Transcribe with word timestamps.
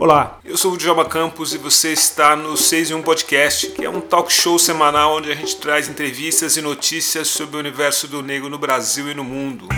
Olá, 0.00 0.40
eu 0.46 0.56
sou 0.56 0.72
o 0.72 0.78
Djalma 0.78 1.04
Campos 1.04 1.52
e 1.52 1.58
você 1.58 1.92
está 1.92 2.34
no 2.34 2.56
6 2.56 2.90
em 2.90 2.94
1 2.94 3.02
Podcast, 3.02 3.66
que 3.72 3.84
é 3.84 3.90
um 3.90 4.00
talk 4.00 4.32
show 4.32 4.58
semanal 4.58 5.18
onde 5.18 5.30
a 5.30 5.34
gente 5.34 5.58
traz 5.58 5.90
entrevistas 5.90 6.56
e 6.56 6.62
notícias 6.62 7.28
sobre 7.28 7.56
o 7.56 7.58
universo 7.58 8.08
do 8.08 8.22
negro 8.22 8.48
no 8.48 8.56
Brasil 8.56 9.10
e 9.10 9.14
no 9.14 9.22
mundo. 9.22 9.68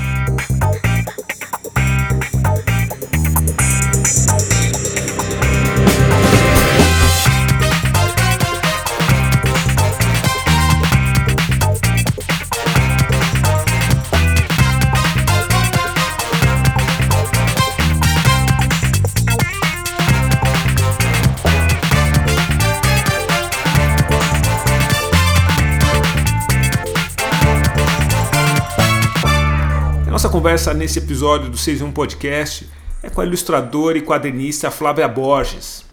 Conversa 30.42 30.74
nesse 30.74 30.98
episódio 30.98 31.48
do 31.48 31.56
6 31.56 31.82
em 31.82 31.84
1 31.84 31.92
Podcast 31.92 32.68
é 33.00 33.08
com 33.08 33.20
a 33.20 33.24
ilustradora 33.24 33.96
e 33.96 34.02
quadrinista 34.02 34.72
Flávia 34.72 35.06
Borges. 35.06 35.84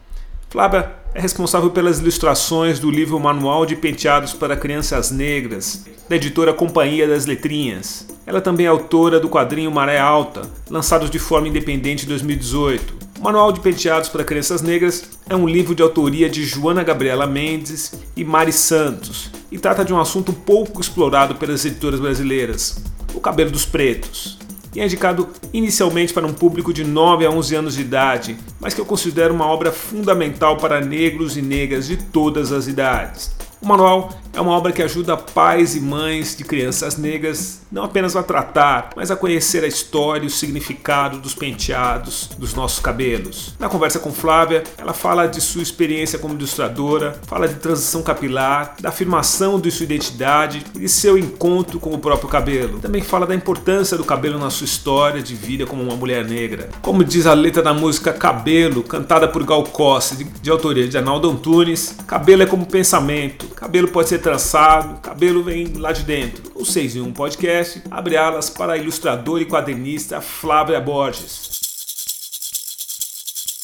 Flávia 0.49 0.91
é 1.13 1.21
responsável 1.21 1.69
pelas 1.69 1.99
ilustrações 1.99 2.79
do 2.79 2.89
livro 2.89 3.19
Manual 3.19 3.63
de 3.63 3.75
Penteados 3.75 4.33
para 4.33 4.57
Crianças 4.57 5.11
Negras, 5.11 5.85
da 6.09 6.15
editora 6.15 6.51
Companhia 6.51 7.07
das 7.07 7.27
Letrinhas. 7.27 8.07
Ela 8.25 8.41
também 8.41 8.65
é 8.65 8.69
autora 8.69 9.19
do 9.19 9.29
quadrinho 9.29 9.69
Maré 9.69 9.99
Alta, 9.99 10.41
lançado 10.67 11.07
de 11.07 11.19
forma 11.19 11.47
independente 11.47 12.05
em 12.05 12.07
2018. 12.07 12.95
O 13.19 13.23
Manual 13.23 13.51
de 13.51 13.59
Penteados 13.59 14.09
para 14.09 14.23
Crianças 14.23 14.63
Negras 14.63 15.11
é 15.29 15.35
um 15.35 15.47
livro 15.47 15.75
de 15.75 15.83
autoria 15.83 16.27
de 16.27 16.43
Joana 16.43 16.83
Gabriela 16.83 17.27
Mendes 17.27 17.93
e 18.15 18.23
Mari 18.23 18.51
Santos 18.51 19.29
e 19.51 19.59
trata 19.59 19.85
de 19.85 19.93
um 19.93 20.01
assunto 20.01 20.33
pouco 20.33 20.81
explorado 20.81 21.35
pelas 21.35 21.63
editoras 21.63 21.99
brasileiras, 21.99 22.83
o 23.13 23.19
cabelo 23.19 23.51
dos 23.51 23.63
pretos. 23.63 24.38
E 24.75 24.79
é 24.79 24.85
indicado 24.85 25.29
inicialmente 25.51 26.13
para 26.13 26.27
um 26.27 26.33
público 26.33 26.71
de 26.71 26.83
9 26.83 27.25
a 27.25 27.31
11 27.31 27.55
anos 27.55 27.75
de 27.75 27.81
idade, 27.81 28.37
mas 28.59 28.73
que 28.73 28.81
eu 28.81 28.85
considero 28.85 29.33
uma 29.33 29.45
obra 29.45 29.71
fundamental 29.71 30.57
para 30.57 30.79
negros 30.79 31.35
e 31.37 31.41
negras 31.41 31.87
de 31.87 31.97
todas 31.97 32.51
as 32.51 32.67
idades. 32.67 33.31
O 33.61 33.67
manual 33.67 34.09
é 34.33 34.41
uma 34.41 34.51
obra 34.51 34.71
que 34.71 34.81
ajuda 34.81 35.17
pais 35.17 35.75
e 35.75 35.79
mães 35.79 36.35
de 36.35 36.43
crianças 36.43 36.97
negras 36.97 37.59
não 37.71 37.83
apenas 37.83 38.15
a 38.15 38.23
tratar, 38.23 38.89
mas 38.95 39.11
a 39.11 39.15
conhecer 39.15 39.63
a 39.63 39.67
história 39.67 40.23
e 40.23 40.27
o 40.27 40.31
significado 40.31 41.19
dos 41.19 41.35
penteados 41.35 42.29
dos 42.37 42.53
nossos 42.53 42.79
cabelos. 42.79 43.53
Na 43.59 43.69
conversa 43.69 43.99
com 43.99 44.11
Flávia, 44.11 44.63
ela 44.77 44.93
fala 44.93 45.27
de 45.27 45.39
sua 45.39 45.61
experiência 45.61 46.17
como 46.17 46.33
ilustradora, 46.33 47.19
fala 47.27 47.47
de 47.47 47.55
transição 47.55 48.01
capilar, 48.01 48.75
da 48.79 48.89
afirmação 48.89 49.59
de 49.59 49.69
sua 49.69 49.83
identidade 49.83 50.65
e 50.75 50.79
de 50.79 50.89
seu 50.89 51.17
encontro 51.17 51.79
com 51.79 51.93
o 51.93 51.99
próprio 51.99 52.29
cabelo. 52.29 52.79
Também 52.79 53.01
fala 53.01 53.27
da 53.27 53.35
importância 53.35 53.97
do 53.97 54.03
cabelo 54.03 54.39
na 54.39 54.49
sua 54.49 54.65
história 54.65 55.21
de 55.21 55.35
vida 55.35 55.65
como 55.65 55.83
uma 55.83 55.95
mulher 55.95 56.25
negra. 56.25 56.69
Como 56.81 57.03
diz 57.03 57.27
a 57.27 57.33
letra 57.33 57.61
da 57.61 57.73
música 57.73 58.11
Cabelo, 58.11 58.83
cantada 58.83 59.27
por 59.27 59.43
Gal 59.43 59.63
Costa, 59.63 60.15
de, 60.15 60.23
de 60.23 60.49
autoria 60.49 60.87
de 60.87 60.97
Arnaldo 60.97 61.29
Antunes, 61.29 61.95
cabelo 62.07 62.43
é 62.43 62.45
como 62.45 62.65
pensamento, 62.65 63.47
cabelo 63.47 63.87
pode 63.87 64.09
ser 64.09 64.18
trançado, 64.19 64.99
cabelo 65.01 65.43
vem 65.43 65.73
lá 65.73 65.91
de 65.91 66.03
dentro. 66.03 66.51
O 66.55 66.65
6 66.65 66.97
em 66.97 67.01
1 67.01 67.13
podcast 67.13 67.81
abre 67.89 68.15
alas 68.15 68.49
para 68.49 68.73
a 68.73 68.77
ilustradora 68.77 69.41
e 69.41 69.45
quadrinista 69.45 70.21
Flávia 70.21 70.79
Borges. 70.79 71.48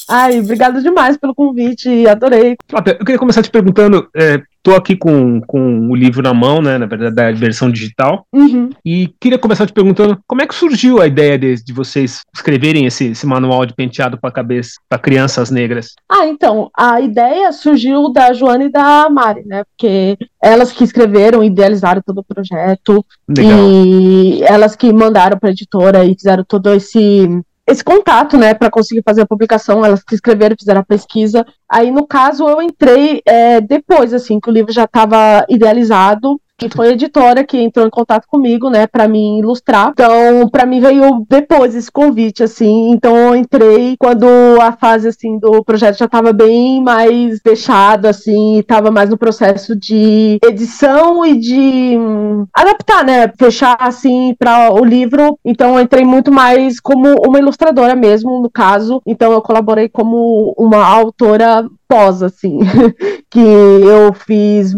Ai, 0.09 0.39
obrigado 0.39 0.81
demais 0.81 1.17
pelo 1.17 1.35
convite, 1.35 2.07
adorei. 2.07 2.55
Flávia, 2.67 2.97
eu 2.99 3.05
queria 3.05 3.19
começar 3.19 3.41
te 3.41 3.49
perguntando, 3.49 4.07
é, 4.15 4.41
aqui 4.75 4.95
com, 4.95 5.41
com 5.41 5.89
o 5.89 5.95
livro 5.95 6.23
na 6.23 6.33
mão, 6.33 6.61
né, 6.61 6.77
na 6.77 6.85
verdade, 6.85 7.15
da 7.15 7.31
versão 7.31 7.69
digital, 7.69 8.25
uhum. 8.33 8.69
e 8.83 9.13
queria 9.19 9.37
começar 9.37 9.65
te 9.65 9.73
perguntando 9.73 10.17
como 10.25 10.41
é 10.41 10.47
que 10.47 10.55
surgiu 10.55 11.01
a 11.01 11.07
ideia 11.07 11.37
de, 11.37 11.63
de 11.63 11.73
vocês 11.73 12.21
escreverem 12.33 12.85
esse, 12.85 13.07
esse 13.07 13.25
manual 13.27 13.65
de 13.65 13.73
penteado 13.73 14.17
para 14.17 14.31
cabeça 14.31 14.71
para 14.89 14.97
crianças 14.97 15.51
negras? 15.51 15.93
Ah, 16.09 16.25
então, 16.25 16.69
a 16.75 17.01
ideia 17.01 17.51
surgiu 17.51 18.11
da 18.11 18.33
Joana 18.33 18.63
e 18.65 18.71
da 18.71 19.09
Mari, 19.09 19.43
né, 19.45 19.63
porque 19.65 20.17
elas 20.41 20.71
que 20.71 20.83
escreveram, 20.83 21.43
idealizaram 21.43 22.01
todo 22.05 22.19
o 22.19 22.23
projeto, 22.23 23.05
Legal. 23.27 23.59
e 23.59 24.43
elas 24.43 24.75
que 24.75 24.91
mandaram 24.93 25.37
para 25.37 25.49
a 25.49 25.51
editora 25.51 26.05
e 26.05 26.15
fizeram 26.15 26.43
todo 26.47 26.73
esse 26.73 27.27
esse 27.67 27.83
contato, 27.83 28.37
né, 28.37 28.53
para 28.53 28.69
conseguir 28.69 29.01
fazer 29.03 29.21
a 29.21 29.27
publicação, 29.27 29.83
elas 29.83 30.03
que 30.03 30.13
escreveram, 30.13 30.55
fizeram 30.57 30.81
a 30.81 30.85
pesquisa. 30.85 31.45
Aí, 31.67 31.89
no 31.89 32.05
caso, 32.05 32.47
eu 32.47 32.61
entrei 32.61 33.21
é, 33.25 33.59
depois, 33.59 34.13
assim, 34.13 34.39
que 34.39 34.49
o 34.49 34.53
livro 34.53 34.71
já 34.71 34.83
estava 34.83 35.43
idealizado, 35.49 36.39
que 36.57 36.69
foi 36.69 36.89
a 36.89 36.91
editora 36.91 37.43
que 37.43 37.57
entrou 37.57 37.85
em 37.85 37.89
contato 37.89 38.27
comigo, 38.27 38.69
né, 38.69 38.87
para 38.87 39.07
me 39.07 39.39
ilustrar. 39.39 39.89
Então, 39.89 40.47
para 40.49 40.65
mim 40.65 40.79
veio 40.79 41.25
depois 41.29 41.75
esse 41.75 41.91
convite, 41.91 42.43
assim. 42.43 42.91
Então, 42.91 43.15
eu 43.15 43.35
entrei 43.35 43.95
quando 43.99 44.25
a 44.61 44.71
fase 44.71 45.09
assim 45.09 45.37
do 45.37 45.63
projeto 45.63 45.97
já 45.97 46.05
estava 46.05 46.31
bem 46.31 46.81
mais 46.81 47.39
fechada, 47.41 48.09
assim, 48.09 48.59
estava 48.59 48.89
mais 48.89 49.09
no 49.09 49.17
processo 49.17 49.75
de 49.75 50.39
edição 50.45 51.25
e 51.25 51.37
de 51.37 51.97
hum, 51.97 52.45
adaptar, 52.53 53.03
né, 53.03 53.31
fechar 53.37 53.75
assim 53.79 54.33
para 54.39 54.73
o 54.73 54.83
livro. 54.83 55.37
Então, 55.43 55.75
eu 55.77 55.83
entrei 55.83 56.05
muito 56.05 56.31
mais 56.31 56.79
como 56.79 57.15
uma 57.25 57.39
ilustradora 57.39 57.95
mesmo, 57.95 58.41
no 58.41 58.49
caso. 58.49 59.01
Então, 59.05 59.33
eu 59.33 59.41
colaborei 59.41 59.89
como 59.89 60.53
uma 60.57 60.85
autora 60.85 61.65
pós, 61.87 62.23
assim, 62.23 62.59
que 63.29 63.39
eu 63.39 64.13
fiz 64.13 64.73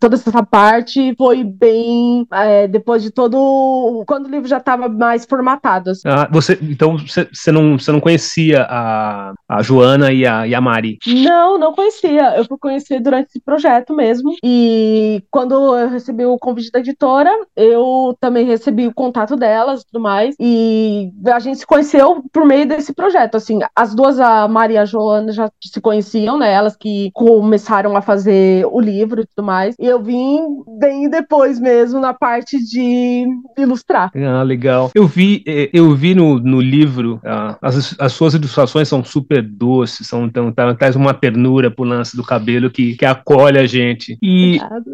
toda 0.00 0.16
essa 0.16 0.42
parte, 0.42 1.14
foi 1.18 1.42
bem 1.42 2.24
é, 2.32 2.68
depois 2.68 3.02
de 3.02 3.10
todo. 3.10 4.04
Quando 4.06 4.26
o 4.26 4.30
livro 4.30 4.48
já 4.48 4.58
estava 4.58 4.88
mais 4.88 5.26
formatado. 5.26 5.90
Assim. 5.90 6.02
Ah, 6.06 6.28
você, 6.30 6.56
então 6.62 6.96
você 6.96 7.50
não, 7.50 7.76
você 7.76 7.90
não 7.90 8.00
conhecia 8.00 8.62
a, 8.62 9.34
a 9.48 9.62
Joana 9.62 10.12
e 10.12 10.24
a, 10.24 10.46
e 10.46 10.54
a 10.54 10.60
Mari? 10.60 10.98
Não, 11.06 11.58
não 11.58 11.72
conhecia. 11.72 12.36
Eu 12.36 12.44
fui 12.44 12.56
conhecer 12.58 13.00
durante 13.00 13.30
esse 13.30 13.40
projeto 13.40 13.94
mesmo. 13.94 14.34
E 14.44 15.22
quando 15.30 15.76
eu 15.76 15.88
recebi 15.88 16.24
o 16.24 16.38
convite 16.38 16.70
da 16.70 16.78
editora, 16.78 17.30
eu 17.56 18.16
também 18.20 18.46
recebi 18.46 18.86
o 18.86 18.94
contato 18.94 19.34
delas 19.34 19.80
e 19.80 19.86
tudo 19.86 20.00
mais. 20.00 20.36
E 20.38 21.10
a 21.26 21.40
gente 21.40 21.58
se 21.58 21.66
conheceu 21.66 22.22
por 22.32 22.46
meio 22.46 22.66
desse 22.66 22.94
projeto. 22.94 23.36
Assim, 23.36 23.58
as 23.74 23.92
duas, 23.92 24.20
a 24.20 24.46
Mari 24.46 24.74
e 24.74 24.78
a 24.78 24.84
Joana, 24.84 25.32
já 25.32 25.50
se 25.60 25.80
conheciam, 25.80 26.38
né? 26.38 26.52
Elas 26.52 26.76
que 26.76 27.10
começaram 27.12 27.96
a 27.96 28.02
fazer 28.02 28.64
o 28.66 28.80
livro 28.80 29.22
e 29.22 29.26
tudo 29.26 29.44
mais. 29.44 29.74
E 29.80 29.86
eu 29.86 30.00
vim 30.00 30.62
bem 30.78 31.07
depois 31.08 31.58
mesmo 31.58 32.00
na 32.00 32.14
parte 32.14 32.58
de 32.62 33.26
ilustrar. 33.56 34.10
Ah, 34.14 34.42
legal. 34.42 34.90
Eu 34.94 35.06
vi, 35.06 35.42
eh, 35.46 35.70
eu 35.72 35.94
vi 35.94 36.14
no, 36.14 36.38
no 36.38 36.60
livro, 36.60 37.20
ah, 37.24 37.56
as, 37.62 37.94
as 37.98 38.12
suas 38.12 38.34
ilustrações 38.34 38.88
são 38.88 39.04
super 39.04 39.42
doces, 39.42 40.06
são, 40.06 40.26
então, 40.26 40.52
traz 40.52 40.96
uma 40.96 41.14
ternura 41.14 41.70
pro 41.70 41.84
lance 41.84 42.16
do 42.16 42.22
cabelo 42.22 42.70
que, 42.70 42.96
que 42.96 43.04
acolhe 43.04 43.58
a 43.58 43.66
gente. 43.66 44.16
E 44.22 44.56
Obrigada. 44.56 44.84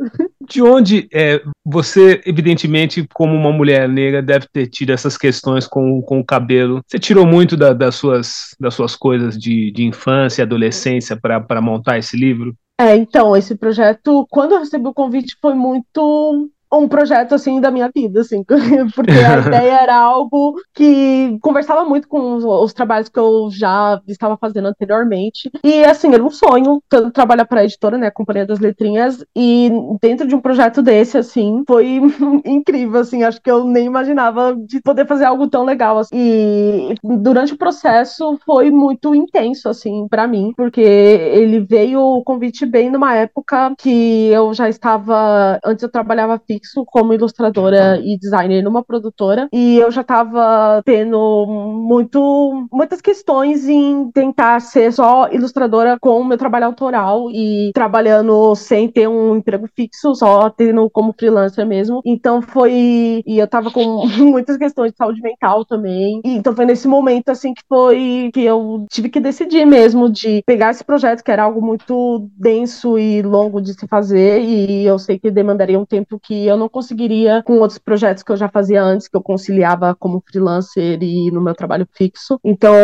de 0.48 0.62
onde 0.62 1.08
é, 1.12 1.42
você, 1.64 2.20
evidentemente, 2.26 3.06
como 3.12 3.34
uma 3.34 3.52
mulher 3.52 3.88
negra, 3.88 4.22
deve 4.22 4.46
ter 4.52 4.66
tido 4.66 4.90
essas 4.90 5.16
questões 5.16 5.66
com, 5.66 6.02
com 6.02 6.20
o 6.20 6.24
cabelo. 6.24 6.80
Você 6.86 6.98
tirou 6.98 7.26
muito 7.26 7.56
da, 7.56 7.72
das, 7.72 7.94
suas, 7.94 8.54
das 8.60 8.74
suas 8.74 8.94
coisas 8.96 9.38
de, 9.38 9.70
de 9.72 9.84
infância 9.84 10.42
e 10.42 10.44
adolescência 10.44 11.16
para 11.16 11.60
montar 11.60 11.98
esse 11.98 12.16
livro? 12.16 12.54
É, 12.78 12.96
então, 12.96 13.36
esse 13.36 13.54
projeto, 13.56 14.26
quando 14.30 14.52
eu 14.52 14.58
recebi 14.58 14.86
o 14.88 14.94
convite, 14.94 15.36
foi 15.40 15.54
muito 15.54 16.50
um 16.72 16.88
projeto 16.88 17.34
assim 17.34 17.60
da 17.60 17.70
minha 17.70 17.90
vida, 17.94 18.20
assim, 18.20 18.42
porque 18.94 19.12
a 19.12 19.38
ideia 19.46 19.82
era 19.82 19.96
algo 19.96 20.54
que 20.74 21.38
conversava 21.40 21.84
muito 21.84 22.08
com 22.08 22.36
os, 22.36 22.44
os, 22.44 22.72
trabalhos 22.72 23.08
que 23.08 23.18
eu 23.18 23.48
já 23.50 24.00
estava 24.08 24.36
fazendo 24.36 24.66
anteriormente. 24.66 25.50
E 25.62 25.84
assim, 25.84 26.12
era 26.12 26.22
um 26.22 26.30
sonho 26.30 26.82
tanto 26.88 27.10
trabalhar 27.10 27.44
para 27.44 27.60
a 27.60 27.64
editora, 27.64 27.96
né, 27.96 28.08
a 28.08 28.12
Companhia 28.12 28.46
das 28.46 28.58
Letrinhas, 28.58 29.24
e 29.36 29.70
dentro 30.00 30.26
de 30.26 30.34
um 30.34 30.40
projeto 30.40 30.82
desse 30.82 31.18
assim, 31.18 31.62
foi 31.66 32.00
incrível, 32.44 33.00
assim, 33.00 33.22
acho 33.22 33.40
que 33.40 33.50
eu 33.50 33.64
nem 33.64 33.86
imaginava 33.86 34.56
de 34.66 34.80
poder 34.80 35.06
fazer 35.06 35.24
algo 35.24 35.48
tão 35.48 35.64
legal 35.64 35.98
assim. 35.98 36.14
E 36.14 36.94
durante 37.02 37.54
o 37.54 37.58
processo 37.58 38.38
foi 38.44 38.70
muito 38.70 39.14
intenso 39.14 39.68
assim 39.68 40.06
para 40.08 40.26
mim, 40.26 40.52
porque 40.56 40.80
ele 40.80 41.60
veio 41.60 42.00
o 42.00 42.24
convite 42.24 42.66
bem 42.66 42.90
numa 42.90 43.14
época 43.14 43.74
que 43.78 44.28
eu 44.28 44.52
já 44.54 44.68
estava 44.68 45.58
antes 45.64 45.82
eu 45.82 45.90
trabalhava 45.90 46.40
fixo 46.46 46.63
fixo 46.64 46.84
como 46.86 47.12
ilustradora 47.12 48.00
e 48.02 48.18
designer 48.18 48.62
numa 48.62 48.82
produtora 48.82 49.48
e 49.52 49.78
eu 49.78 49.90
já 49.90 50.00
estava 50.00 50.82
tendo 50.84 51.46
muito 51.46 52.66
muitas 52.72 53.00
questões 53.00 53.68
em 53.68 54.10
tentar 54.10 54.60
ser 54.60 54.92
só 54.92 55.28
ilustradora 55.30 55.98
com 56.00 56.20
o 56.20 56.24
meu 56.24 56.38
trabalho 56.38 56.66
autoral 56.66 57.30
e 57.30 57.70
trabalhando 57.74 58.54
sem 58.54 58.88
ter 58.88 59.06
um 59.06 59.36
emprego 59.36 59.68
fixo, 59.76 60.14
só 60.14 60.48
tendo 60.48 60.88
como 60.90 61.14
freelancer 61.18 61.66
mesmo. 61.66 62.00
Então 62.04 62.40
foi 62.40 63.22
e 63.26 63.38
eu 63.38 63.46
tava 63.46 63.70
com 63.70 64.06
muitas 64.18 64.56
questões 64.56 64.92
de 64.92 64.96
saúde 64.96 65.20
mental 65.20 65.64
também. 65.64 66.20
E, 66.24 66.36
então 66.36 66.54
foi 66.54 66.64
nesse 66.64 66.88
momento 66.88 67.28
assim 67.28 67.52
que 67.52 67.62
foi 67.68 68.30
que 68.32 68.42
eu 68.42 68.86
tive 68.90 69.08
que 69.08 69.20
decidir 69.20 69.66
mesmo 69.66 70.10
de 70.10 70.42
pegar 70.46 70.70
esse 70.70 70.84
projeto 70.84 71.22
que 71.22 71.30
era 71.30 71.42
algo 71.42 71.60
muito 71.60 72.28
denso 72.36 72.98
e 72.98 73.22
longo 73.22 73.60
de 73.60 73.74
se 73.74 73.86
fazer 73.86 74.40
e 74.40 74.86
eu 74.86 74.98
sei 74.98 75.18
que 75.18 75.30
demandaria 75.30 75.78
um 75.78 75.84
tempo 75.84 76.18
que 76.20 76.43
eu 76.46 76.56
não 76.56 76.68
conseguiria 76.68 77.42
com 77.44 77.58
outros 77.58 77.78
projetos 77.78 78.22
que 78.22 78.32
eu 78.32 78.36
já 78.36 78.48
fazia 78.48 78.82
antes, 78.82 79.08
que 79.08 79.16
eu 79.16 79.22
conciliava 79.22 79.94
como 79.94 80.22
freelancer 80.26 81.02
e 81.02 81.30
no 81.30 81.40
meu 81.40 81.54
trabalho 81.54 81.86
fixo. 81.92 82.38
Então 82.44 82.74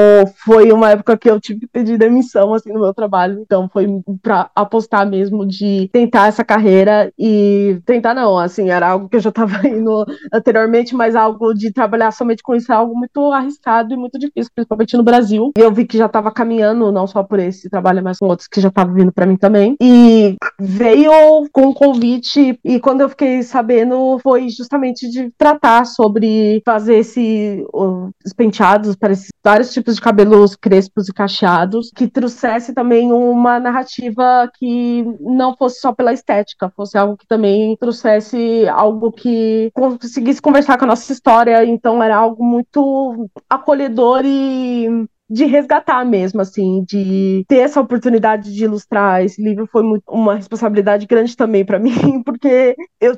foi 0.44 0.72
uma 0.72 0.90
época 0.90 1.16
que 1.16 1.30
eu 1.30 1.40
tive 1.40 1.60
que 1.60 1.66
pedir 1.66 1.98
demissão 1.98 2.54
assim 2.54 2.72
no 2.72 2.80
meu 2.80 2.94
trabalho. 2.94 3.40
Então 3.40 3.68
foi 3.68 3.86
para 4.22 4.50
apostar 4.54 5.06
mesmo 5.08 5.46
de 5.46 5.88
tentar 5.92 6.28
essa 6.28 6.44
carreira 6.44 7.12
e 7.18 7.80
tentar 7.84 8.14
não, 8.14 8.38
assim, 8.38 8.70
era 8.70 8.88
algo 8.88 9.08
que 9.08 9.16
eu 9.16 9.20
já 9.20 9.30
estava 9.30 9.60
indo 9.68 10.04
anteriormente, 10.32 10.94
mas 10.94 11.14
algo 11.14 11.54
de 11.54 11.72
trabalhar 11.72 12.10
somente 12.10 12.42
com 12.42 12.54
isso 12.54 12.72
é 12.72 12.74
algo 12.74 12.96
muito 12.96 13.32
arriscado 13.32 13.92
e 13.92 13.96
muito 13.96 14.18
difícil, 14.18 14.50
principalmente 14.54 14.96
no 14.96 15.02
Brasil. 15.02 15.50
E 15.56 15.60
eu 15.60 15.72
vi 15.72 15.84
que 15.84 15.98
já 15.98 16.06
estava 16.06 16.30
caminhando 16.30 16.90
não 16.92 17.06
só 17.06 17.22
por 17.22 17.38
esse 17.38 17.68
trabalho, 17.68 18.02
mas 18.02 18.18
com 18.18 18.26
outros 18.26 18.48
que 18.48 18.60
já 18.60 18.68
estavam 18.68 18.94
vindo 18.94 19.12
para 19.12 19.26
mim 19.26 19.36
também. 19.36 19.76
E 19.80 20.36
veio 20.58 21.12
com 21.52 21.68
um 21.68 21.74
convite 21.74 22.58
e 22.64 22.80
quando 22.80 23.00
eu 23.02 23.08
fiquei 23.08 23.42
sabendo 23.50 24.18
foi 24.22 24.48
justamente 24.48 25.08
de 25.10 25.30
tratar 25.36 25.84
sobre 25.84 26.62
fazer 26.64 26.96
esse 26.96 27.66
os 27.72 28.32
penteados 28.34 28.96
para 28.96 29.12
esses 29.12 29.28
vários 29.42 29.72
tipos 29.72 29.96
de 29.96 30.00
cabelos 30.00 30.54
crespos 30.54 31.08
e 31.08 31.12
cacheados, 31.12 31.90
que 31.94 32.06
trouxesse 32.06 32.74
também 32.74 33.12
uma 33.12 33.58
narrativa 33.58 34.50
que 34.58 35.02
não 35.20 35.56
fosse 35.56 35.80
só 35.80 35.92
pela 35.92 36.12
estética, 36.12 36.72
fosse 36.76 36.96
algo 36.96 37.16
que 37.16 37.26
também 37.26 37.76
trouxesse 37.76 38.68
algo 38.68 39.12
que 39.12 39.70
conseguisse 39.74 40.40
conversar 40.42 40.78
com 40.78 40.84
a 40.84 40.88
nossa 40.88 41.12
história. 41.12 41.64
Então 41.64 42.02
era 42.02 42.16
algo 42.16 42.44
muito 42.44 43.28
acolhedor 43.48 44.22
e 44.24 45.06
de 45.30 45.44
resgatar 45.44 46.04
mesmo, 46.04 46.40
assim, 46.40 46.84
de 46.84 47.44
ter 47.46 47.58
essa 47.58 47.80
oportunidade 47.80 48.52
de 48.52 48.64
ilustrar 48.64 49.22
esse 49.24 49.40
livro 49.40 49.66
foi 49.66 49.84
muito, 49.84 50.02
uma 50.08 50.34
responsabilidade 50.34 51.06
grande 51.06 51.36
também 51.36 51.64
para 51.64 51.78
mim, 51.80 52.22
porque 52.24 52.74
eu 53.00 53.16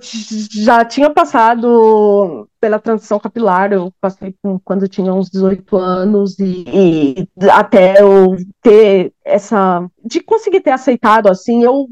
já 0.50 0.84
tinha 0.84 1.08
passado 1.08 2.46
pela 2.60 2.78
transição 2.78 3.18
capilar, 3.18 3.72
eu 3.72 3.92
passei 4.00 4.34
quando 4.64 4.82
eu 4.82 4.88
tinha 4.88 5.12
uns 5.12 5.30
18 5.30 5.76
anos 5.76 6.38
e, 6.38 6.64
e, 6.68 7.28
até 7.50 8.00
eu 8.00 8.36
ter 8.62 9.12
essa 9.24 9.86
de 10.04 10.20
conseguir 10.20 10.60
ter 10.60 10.70
aceitado 10.70 11.28
assim, 11.28 11.62
eu 11.62 11.86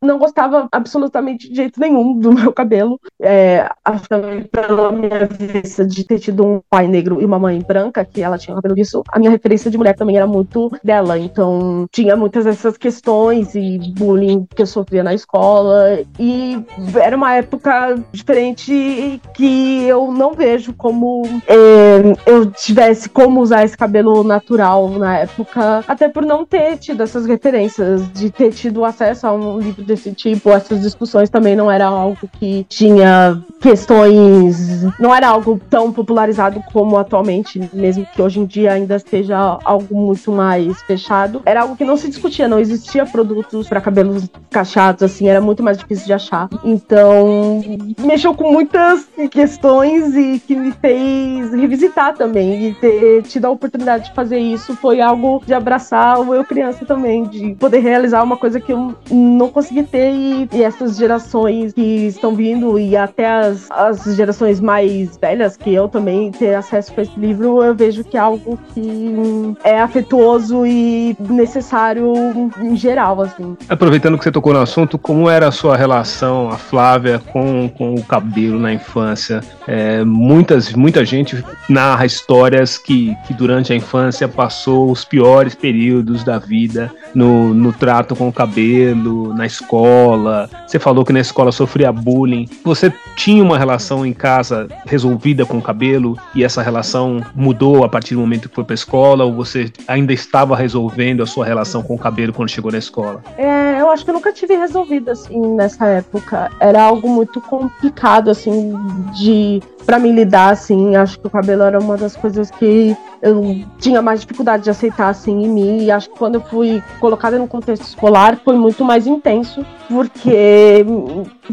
não 0.00 0.18
gostava 0.18 0.68
absolutamente 0.70 1.48
de 1.48 1.56
jeito 1.56 1.80
nenhum 1.80 2.18
do 2.18 2.32
meu 2.34 2.52
cabelo. 2.52 3.00
É, 3.20 3.68
acho 3.84 4.08
também 4.08 4.44
pela 4.44 4.92
minha 4.92 5.26
vista 5.26 5.84
de 5.84 6.04
ter 6.04 6.18
tido 6.18 6.44
um 6.44 6.60
pai 6.70 6.86
negro 6.86 7.20
e 7.20 7.24
uma 7.24 7.38
mãe 7.38 7.60
branca, 7.60 8.04
que 8.04 8.22
ela 8.22 8.38
tinha 8.38 8.54
cabelo 8.54 8.74
disso, 8.74 9.02
a 9.10 9.18
minha 9.18 9.30
referência 9.30 9.70
de 9.70 9.76
mulher 9.76 9.94
também 9.94 10.16
era 10.16 10.26
muito 10.26 10.70
dela, 10.82 11.18
então 11.18 11.86
tinha 11.90 12.16
muitas 12.16 12.44
dessas 12.44 12.76
questões 12.76 13.54
e 13.54 13.78
bullying 13.96 14.46
que 14.54 14.62
eu 14.62 14.66
sofria 14.66 15.02
na 15.02 15.14
escola. 15.14 16.00
E 16.18 16.64
era 17.00 17.16
uma 17.16 17.34
época 17.34 17.96
diferente 18.12 19.20
que 19.34 19.84
eu 19.84 20.12
não 20.12 20.34
vejo 20.34 20.72
como 20.72 21.22
é, 21.46 22.30
eu 22.30 22.46
tivesse 22.50 23.08
como 23.08 23.40
usar 23.40 23.64
esse 23.64 23.76
cabelo 23.76 24.22
natural 24.22 24.88
na 24.90 25.18
época, 25.18 25.84
até 25.86 26.08
por 26.16 26.24
não 26.24 26.46
ter 26.46 26.78
tido 26.78 27.02
essas 27.02 27.26
referências, 27.26 28.10
de 28.14 28.30
ter 28.30 28.50
tido 28.50 28.86
acesso 28.86 29.26
a 29.26 29.34
um 29.34 29.58
livro 29.58 29.84
desse 29.84 30.12
tipo, 30.12 30.48
essas 30.48 30.80
discussões 30.80 31.28
também 31.28 31.54
não 31.54 31.70
era 31.70 31.84
algo 31.84 32.16
que 32.40 32.64
tinha 32.70 33.38
questões, 33.60 34.82
não 34.98 35.14
era 35.14 35.28
algo 35.28 35.60
tão 35.68 35.92
popularizado 35.92 36.62
como 36.72 36.96
atualmente, 36.96 37.60
mesmo 37.70 38.06
que 38.06 38.22
hoje 38.22 38.40
em 38.40 38.46
dia 38.46 38.72
ainda 38.72 38.98
seja 38.98 39.58
algo 39.62 39.94
muito 39.94 40.32
mais 40.32 40.80
fechado. 40.84 41.42
Era 41.44 41.60
algo 41.60 41.76
que 41.76 41.84
não 41.84 41.98
se 41.98 42.08
discutia, 42.08 42.48
não 42.48 42.58
existia 42.58 43.04
produtos 43.04 43.68
para 43.68 43.78
cabelos 43.78 44.26
cacheados 44.50 45.02
assim, 45.02 45.28
era 45.28 45.42
muito 45.42 45.62
mais 45.62 45.76
difícil 45.76 46.06
de 46.06 46.14
achar. 46.14 46.48
Então, 46.64 47.62
mexeu 48.00 48.34
com 48.34 48.50
muitas 48.50 49.06
questões 49.30 50.16
e 50.16 50.38
que 50.40 50.56
me 50.56 50.72
fez 50.72 51.52
revisitar 51.52 52.14
também. 52.14 52.68
E 52.68 52.74
ter 52.74 53.22
tido 53.24 53.44
a 53.44 53.50
oportunidade 53.50 54.04
de 54.04 54.14
fazer 54.14 54.38
isso 54.38 54.74
foi 54.76 55.02
algo 55.02 55.42
de 55.44 55.52
abraçar 55.52 56.05
o 56.14 56.34
eu 56.34 56.44
criança 56.44 56.84
também, 56.84 57.24
de 57.24 57.54
poder 57.54 57.78
realizar 57.78 58.22
uma 58.22 58.36
coisa 58.36 58.60
que 58.60 58.72
eu 58.72 58.94
não 59.10 59.48
consegui 59.48 59.82
ter. 59.82 60.12
E, 60.12 60.48
e 60.52 60.62
essas 60.62 60.96
gerações 60.96 61.72
que 61.72 62.06
estão 62.06 62.34
vindo, 62.34 62.78
e 62.78 62.96
até 62.96 63.26
as, 63.26 63.70
as 63.70 64.16
gerações 64.16 64.60
mais 64.60 65.16
velhas, 65.16 65.56
que 65.56 65.72
eu 65.72 65.88
também 65.88 66.30
ter 66.30 66.54
acesso 66.54 66.92
a 66.96 67.02
esse 67.02 67.18
livro, 67.18 67.62
eu 67.62 67.74
vejo 67.74 68.04
que 68.04 68.16
é 68.16 68.20
algo 68.20 68.58
que 68.72 69.56
é 69.64 69.80
afetuoso 69.80 70.66
e 70.66 71.16
necessário 71.28 72.12
em 72.58 72.76
geral, 72.76 73.20
assim. 73.22 73.56
Aproveitando 73.68 74.18
que 74.18 74.24
você 74.24 74.32
tocou 74.32 74.52
no 74.52 74.60
assunto, 74.60 74.98
como 74.98 75.28
era 75.28 75.48
a 75.48 75.52
sua 75.52 75.76
relação, 75.76 76.48
a 76.48 76.58
Flávia, 76.58 77.20
com, 77.32 77.68
com 77.68 77.94
o 77.94 78.02
cabelo 78.02 78.58
na 78.58 78.72
infância? 78.72 79.40
É, 79.66 80.04
muitas, 80.04 80.72
muita 80.72 81.04
gente 81.04 81.44
narra 81.68 82.06
histórias 82.06 82.78
que, 82.78 83.16
que 83.26 83.34
durante 83.34 83.72
a 83.72 83.76
infância 83.76 84.28
passou 84.28 84.90
os 84.90 85.04
piores 85.04 85.54
períodos 85.54 85.95
da 86.02 86.38
vida 86.38 86.92
no, 87.14 87.54
no 87.54 87.72
trato 87.72 88.14
com 88.14 88.28
o 88.28 88.32
cabelo, 88.32 89.32
na 89.34 89.46
escola. 89.46 90.48
Você 90.66 90.78
falou 90.78 91.04
que 91.04 91.12
na 91.12 91.20
escola 91.20 91.52
sofria 91.52 91.92
bullying. 91.92 92.48
Você 92.64 92.92
tinha 93.16 93.42
uma 93.42 93.58
relação 93.58 94.04
em 94.04 94.12
casa 94.12 94.68
resolvida 94.86 95.44
com 95.46 95.58
o 95.58 95.62
cabelo 95.62 96.16
e 96.34 96.44
essa 96.44 96.62
relação 96.62 97.20
mudou 97.34 97.84
a 97.84 97.88
partir 97.88 98.14
do 98.14 98.20
momento 98.20 98.48
que 98.48 98.54
foi 98.54 98.64
para 98.64 98.74
a 98.74 98.76
escola 98.76 99.24
ou 99.24 99.32
você 99.32 99.72
ainda 99.86 100.12
estava 100.12 100.56
resolvendo 100.56 101.22
a 101.22 101.26
sua 101.26 101.44
relação 101.44 101.82
com 101.82 101.94
o 101.94 101.98
cabelo 101.98 102.32
quando 102.32 102.48
chegou 102.48 102.70
na 102.70 102.78
escola? 102.78 103.22
É, 103.36 103.80
eu 103.80 103.90
acho 103.90 104.04
que 104.04 104.10
eu 104.10 104.14
nunca 104.14 104.32
tive 104.32 104.54
resolvido 104.54 105.10
assim 105.10 105.40
nessa 105.54 105.86
época. 105.86 106.50
Era 106.60 106.82
algo 106.82 107.08
muito 107.08 107.40
complicado 107.40 108.30
assim 108.30 108.74
de 109.14 109.62
para 109.86 110.00
mim 110.00 110.12
lidar, 110.12 110.50
assim, 110.50 110.96
acho 110.96 111.18
que 111.20 111.28
o 111.28 111.30
cabelo 111.30 111.62
era 111.62 111.78
uma 111.78 111.96
das 111.96 112.16
coisas 112.16 112.50
que 112.50 112.96
eu 113.22 113.64
tinha 113.78 114.02
mais 114.02 114.20
dificuldade 114.20 114.64
de 114.64 114.70
aceitar, 114.70 115.08
assim, 115.08 115.44
em 115.44 115.48
mim. 115.48 115.84
E 115.84 115.90
acho 115.90 116.10
que 116.10 116.18
quando 116.18 116.36
eu 116.36 116.40
fui 116.40 116.82
colocada 117.00 117.38
no 117.38 117.48
contexto 117.48 117.82
escolar, 117.82 118.38
foi 118.44 118.56
muito 118.56 118.84
mais 118.84 119.06
intenso, 119.06 119.64
porque 119.88 120.84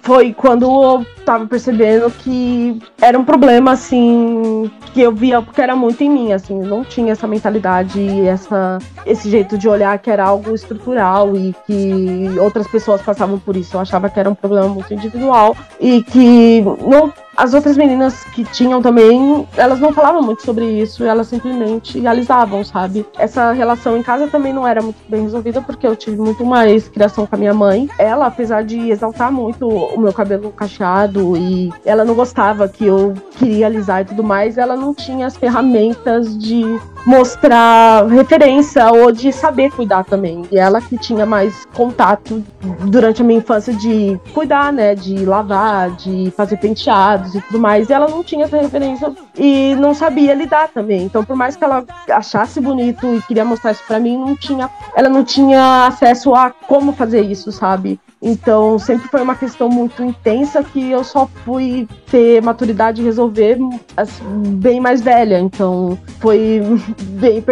foi 0.01 0.33
quando 0.33 0.63
eu 0.63 1.06
tava 1.25 1.45
percebendo 1.45 2.12
que 2.12 2.80
era 3.01 3.18
um 3.18 3.24
problema, 3.24 3.71
assim, 3.71 4.69
que 4.94 5.01
eu 5.01 5.13
via 5.13 5.42
porque 5.42 5.62
era 5.62 5.75
muito 5.75 6.04
em 6.04 6.10
mim, 6.10 6.33
assim, 6.33 6.60
não 6.60 6.83
tinha 6.83 7.13
essa 7.13 7.27
mentalidade 7.27 8.04
essa, 8.27 8.77
esse 9.06 9.30
jeito 9.30 9.57
de 9.57 9.68
olhar 9.68 9.98
que 10.00 10.09
era 10.09 10.25
algo 10.25 10.54
estrutural 10.54 11.35
e 11.35 11.56
que 11.66 12.40
outras 12.40 12.68
pessoas 12.68 13.02
passavam 13.02 13.40
por 13.40 13.56
isso. 13.56 13.76
Eu 13.76 13.81
achava 13.81 14.09
que 14.09 14.19
era 14.19 14.30
um 14.30 14.35
problema 14.35 14.68
muito 14.68 14.94
individual 14.94 15.56
e 15.80 16.04
que 16.04 16.61
não 16.61 17.14
as 17.35 17.54
outras 17.54 17.78
meninas 17.78 18.23
que 18.25 18.44
tinham 18.44 18.81
também, 18.81 19.47
elas 19.57 19.80
não 19.80 19.92
falavam 19.92 20.21
muito 20.21 20.44
sobre 20.44 20.66
isso, 20.66 21.04
elas 21.04 21.28
simplesmente 21.28 21.99
realizavam, 21.99 22.63
sabe? 22.63 23.06
Essa 23.18 23.52
relação 23.52 23.97
em 23.97 24.04
casa 24.04 24.28
também 24.28 24.54
não 24.54 24.68
era 24.68 24.81
muito 24.81 24.97
bem 25.07 25.23
resolvida, 25.23 25.61
porque 25.61 25.85
eu 25.85 25.95
tive 25.95 26.18
muito 26.18 26.45
mais 26.45 26.87
criação 26.87 27.25
com 27.25 27.35
a 27.35 27.40
minha 27.40 27.54
mãe. 27.54 27.90
Ela, 27.97 28.28
apesar 28.28 28.63
de 28.63 28.90
exaltar 28.90 29.31
muito 29.31 29.68
o 29.68 29.99
meu 29.99 30.13
cabelo 30.13 30.52
cacheado 30.52 31.35
e 31.35 31.71
ela 31.85 32.06
não 32.06 32.13
gostava 32.13 32.68
que 32.68 32.85
eu 32.85 33.13
queria 33.37 33.66
alisar 33.66 34.02
e 34.02 34.06
tudo 34.06 34.23
mais, 34.23 34.57
ela 34.57 34.75
não 34.75 34.94
tinha 34.94 35.25
as 35.25 35.35
ferramentas 35.35 36.37
de 36.37 36.63
mostrar 37.06 38.07
referência 38.07 38.92
ou 38.92 39.12
de 39.12 39.31
saber 39.31 39.72
cuidar 39.72 40.04
também. 40.04 40.44
E 40.52 40.57
ela 40.57 40.81
que 40.81 40.98
tinha 40.98 41.26
mais 41.26 41.66
contato 41.74 42.44
durante 42.86 43.22
a 43.22 43.26
minha 43.26 43.40
infância 43.40 43.74
de 43.74 44.19
cuidar, 44.33 44.72
né? 44.72 44.95
De 44.95 45.26
lavar, 45.26 45.92
de 45.92 46.31
fazer 46.36 46.57
penteados 46.57 47.36
e 47.36 47.42
tudo 47.42 47.60
mais. 47.60 47.90
E 47.90 47.94
ela 47.94 48.07
não 48.07 48.24
tinha 48.24 48.45
essa 48.45 48.57
referência 48.57 49.12
e 49.38 49.76
não 49.76 49.94
sabia 49.94 50.33
lidar 50.33 50.69
também. 50.69 51.04
Então, 51.04 51.24
por 51.24 51.36
mais 51.36 51.56
que 51.56 51.64
ela 51.64 51.83
achasse 52.10 52.60
bonito 52.60 53.06
e 53.16 53.22
queria 53.24 53.45
mostrar 53.45 53.72
isso 53.72 53.83
para 53.88 54.00
mim, 54.00 54.18
não 54.18 54.36
tinha, 54.36 54.69
ela 54.95 55.10
não 55.10 55.24
tinha 55.24 55.88
acesso 55.88 56.33
a 56.33 56.52
como 56.52 56.94
fazer 56.94 57.22
isso, 57.22 57.52
sabe? 57.52 58.00
Então 58.25 58.80
sempre 58.80 59.09
foi 59.09 59.21
uma 59.21 59.35
questão 59.35 59.68
muito 59.68 60.01
intensa 60.01 60.63
que 60.63 60.92
eu 60.92 61.03
só 61.03 61.27
fui 61.44 61.85
ter 62.09 62.42
maturidade 62.42 63.01
e 63.01 63.03
resolver 63.03 63.57
assim, 63.97 64.23
bem 64.56 64.80
mais 64.80 65.01
velha. 65.01 65.37
Então 65.37 65.99
foi 66.21 66.61
bem 67.19 67.44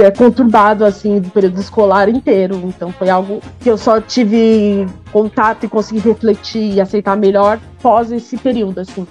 é, 0.00 0.10
conturbado 0.10 0.84
assim 0.84 1.20
do 1.20 1.30
período 1.30 1.60
escolar 1.60 2.08
inteiro. 2.08 2.56
Então 2.64 2.92
foi 2.92 3.08
algo 3.08 3.40
que 3.60 3.70
eu 3.70 3.78
só 3.78 4.00
tive 4.00 4.84
contato 5.12 5.64
e 5.64 5.68
consegui 5.68 6.00
refletir 6.00 6.74
e 6.74 6.80
aceitar 6.80 7.16
melhor 7.16 7.60
pós 7.80 8.10
esse 8.10 8.36
período 8.36 8.80
assim. 8.80 9.06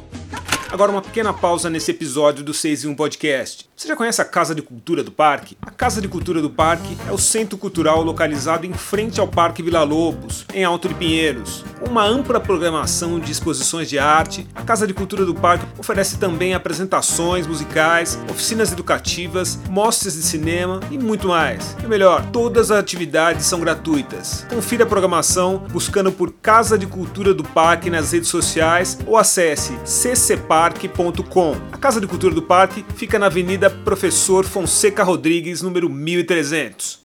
Agora 0.70 0.92
uma 0.92 1.02
pequena 1.02 1.32
pausa 1.32 1.70
nesse 1.70 1.92
episódio 1.92 2.44
do 2.44 2.54
6 2.54 2.84
em 2.84 2.88
1 2.90 2.96
Podcast. 2.96 3.70
Você 3.84 3.90
já 3.90 3.98
conhece 3.98 4.22
a 4.22 4.26
Casa 4.26 4.56
de 4.56 4.62
Cultura 4.62 5.04
do 5.04 5.12
Parque? 5.12 5.58
A 5.62 5.70
Casa 5.70 6.02
de 6.02 6.08
Cultura 6.08 6.42
do 6.42 6.50
Parque 6.50 6.98
é 7.06 7.12
o 7.12 7.18
centro 7.18 7.58
cultural 7.58 8.02
localizado 8.02 8.66
em 8.66 8.72
frente 8.72 9.20
ao 9.20 9.28
Parque 9.28 9.62
Vila 9.62 9.84
Lobos, 9.84 10.46
em 10.54 10.64
Alto 10.64 10.88
de 10.88 10.94
Pinheiros. 10.94 11.66
Com 11.82 11.90
uma 11.90 12.06
ampla 12.06 12.40
programação 12.40 13.20
de 13.20 13.30
exposições 13.30 13.90
de 13.90 14.00
arte, 14.00 14.48
a 14.56 14.62
Casa 14.62 14.88
de 14.88 14.94
Cultura 14.94 15.26
do 15.26 15.36
Parque 15.36 15.66
oferece 15.78 16.18
também 16.18 16.54
apresentações 16.54 17.46
musicais, 17.46 18.18
oficinas 18.32 18.72
educativas, 18.72 19.60
mostras 19.70 20.14
de 20.14 20.22
cinema 20.22 20.80
e 20.90 20.98
muito 20.98 21.28
mais. 21.28 21.76
E 21.84 21.86
melhor, 21.86 22.26
todas 22.28 22.72
as 22.72 22.80
atividades 22.80 23.46
são 23.46 23.60
gratuitas. 23.60 24.46
Confira 24.50 24.86
a 24.86 24.88
programação 24.88 25.66
buscando 25.74 26.10
por 26.10 26.32
Casa 26.32 26.78
de 26.78 26.88
Cultura 26.88 27.34
do 27.34 27.44
Parque 27.44 27.90
nas 27.90 28.14
redes 28.14 28.30
sociais 28.30 28.98
ou 29.06 29.18
acesse 29.18 29.78
ccparque.com. 29.84 31.58
A 31.70 31.78
Casa 31.78 32.00
de 32.00 32.08
Cultura 32.08 32.34
do 32.34 32.42
Parque 32.42 32.86
fica 32.96 33.20
na 33.20 33.26
Avenida 33.26 33.73
Professor 33.84 34.46
Fonseca 34.46 35.04
Rodrigues, 35.04 35.62
número 35.62 35.90
1300. 35.90 37.02